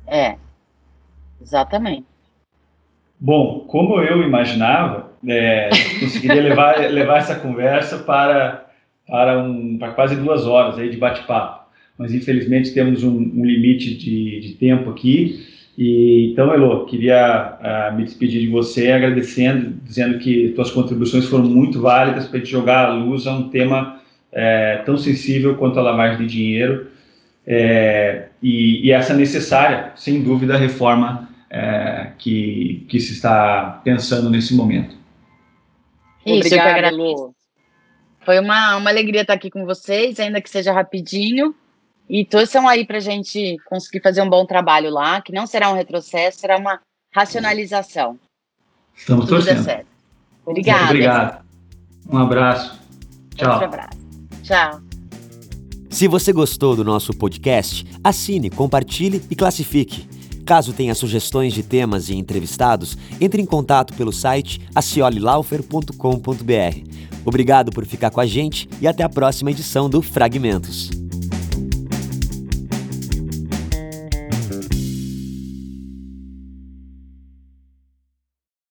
É, 0.06 0.36
exatamente. 1.42 2.06
Bom, 3.20 3.62
como 3.62 4.02
eu 4.02 4.22
imaginava, 4.22 5.12
é, 5.26 5.70
conseguiria 6.02 6.42
levar, 6.42 6.78
levar 6.92 7.20
essa 7.20 7.40
conversa 7.40 8.00
para, 8.00 8.70
para, 9.08 9.40
um, 9.40 9.78
para 9.78 9.94
quase 9.94 10.18
duas 10.18 10.46
horas 10.46 10.78
aí 10.78 10.90
de 10.90 10.98
bate-papo. 10.98 11.63
Mas 11.98 12.14
infelizmente 12.14 12.74
temos 12.74 13.04
um, 13.04 13.16
um 13.16 13.46
limite 13.46 13.96
de, 13.96 14.40
de 14.40 14.54
tempo 14.54 14.90
aqui. 14.90 15.48
E, 15.78 16.32
então, 16.32 16.54
Elo, 16.54 16.86
queria 16.86 17.58
uh, 17.60 17.96
me 17.96 18.04
despedir 18.04 18.42
de 18.42 18.48
você 18.48 18.92
agradecendo, 18.92 19.76
dizendo 19.84 20.20
que 20.20 20.50
tuas 20.50 20.72
contribuições 20.72 21.26
foram 21.26 21.46
muito 21.46 21.82
válidas 21.82 22.28
para 22.28 22.38
a 22.38 22.40
gente 22.40 22.52
jogar 22.52 22.86
a 22.86 22.94
luz 22.94 23.26
a 23.26 23.34
um 23.34 23.50
tema 23.50 24.02
é, 24.32 24.78
tão 24.86 24.98
sensível 24.98 25.56
quanto 25.56 25.80
a 25.80 25.84
lavagem 25.84 26.26
de 26.26 26.34
dinheiro 26.34 26.88
é, 27.46 28.30
e, 28.42 28.88
e, 28.88 28.92
essa 28.92 29.14
necessária, 29.14 29.92
sem 29.96 30.24
dúvida, 30.24 30.58
reforma 30.58 31.30
é, 31.50 32.12
que, 32.18 32.86
que 32.90 33.00
se 33.00 33.14
está 33.14 33.82
pensando 33.84 34.30
nesse 34.30 34.56
momento. 34.56 34.96
Isso, 36.26 36.48
Obrigada, 36.48 36.90
Lu. 36.90 37.36
Foi 38.22 38.40
uma, 38.40 38.78
uma 38.78 38.90
alegria 38.90 39.22
estar 39.22 39.34
aqui 39.34 39.50
com 39.50 39.66
vocês, 39.66 40.20
ainda 40.20 40.42
que 40.42 40.50
seja 40.50 40.72
rapidinho. 40.72 41.54
E 42.10 42.26
torçam 42.26 42.68
aí 42.68 42.86
para 42.86 42.98
a 42.98 43.02
gente 43.02 43.58
conseguir 43.66 44.02
fazer 44.02 44.22
um 44.22 44.30
bom 44.30 44.46
trabalho 44.46 44.90
lá, 44.90 45.22
que 45.22 45.32
não 45.32 45.48
será 45.48 45.70
um 45.70 45.76
retrocesso, 45.76 46.40
será 46.40 46.58
uma 46.58 46.80
racionalização. 47.14 48.20
Estamos 48.96 49.26
Tudo 49.26 49.38
torcendo. 49.38 49.64
certo. 49.64 49.88
Obrigada. 50.46 50.86
Obrigado. 50.86 51.46
Um 52.10 52.18
abraço. 52.18 52.80
Tchau. 53.36 53.60
Um 53.60 53.64
abraço. 53.64 53.98
Tchau. 54.44 54.82
Se 55.90 56.08
você 56.08 56.34
gostou 56.34 56.76
do 56.76 56.84
nosso 56.84 57.14
podcast, 57.14 57.86
assine, 58.04 58.50
compartilhe 58.50 59.24
e 59.30 59.36
classifique. 59.36 60.08
Caso 60.46 60.74
tenha 60.74 60.94
sugestões 60.94 61.54
de 61.54 61.64
temas 61.64 62.10
e 62.10 62.16
entrevistados, 62.16 62.98
entre 63.22 63.42
em 63.42 63.46
contato 63.46 63.94
pelo 63.94 64.12
site 64.12 64.60
aciolilaufer.com.br. 64.76 66.90
Obrigado 67.24 67.72
por 67.72 67.86
ficar 67.86 68.12
com 68.12 68.20
a 68.20 68.26
gente 68.26 68.68
e 68.82 68.88
até 68.88 69.04
a 69.04 69.10
próxima 69.10 69.52
edição 69.52 69.90
do 69.90 70.02
Fragmentos. 70.02 71.03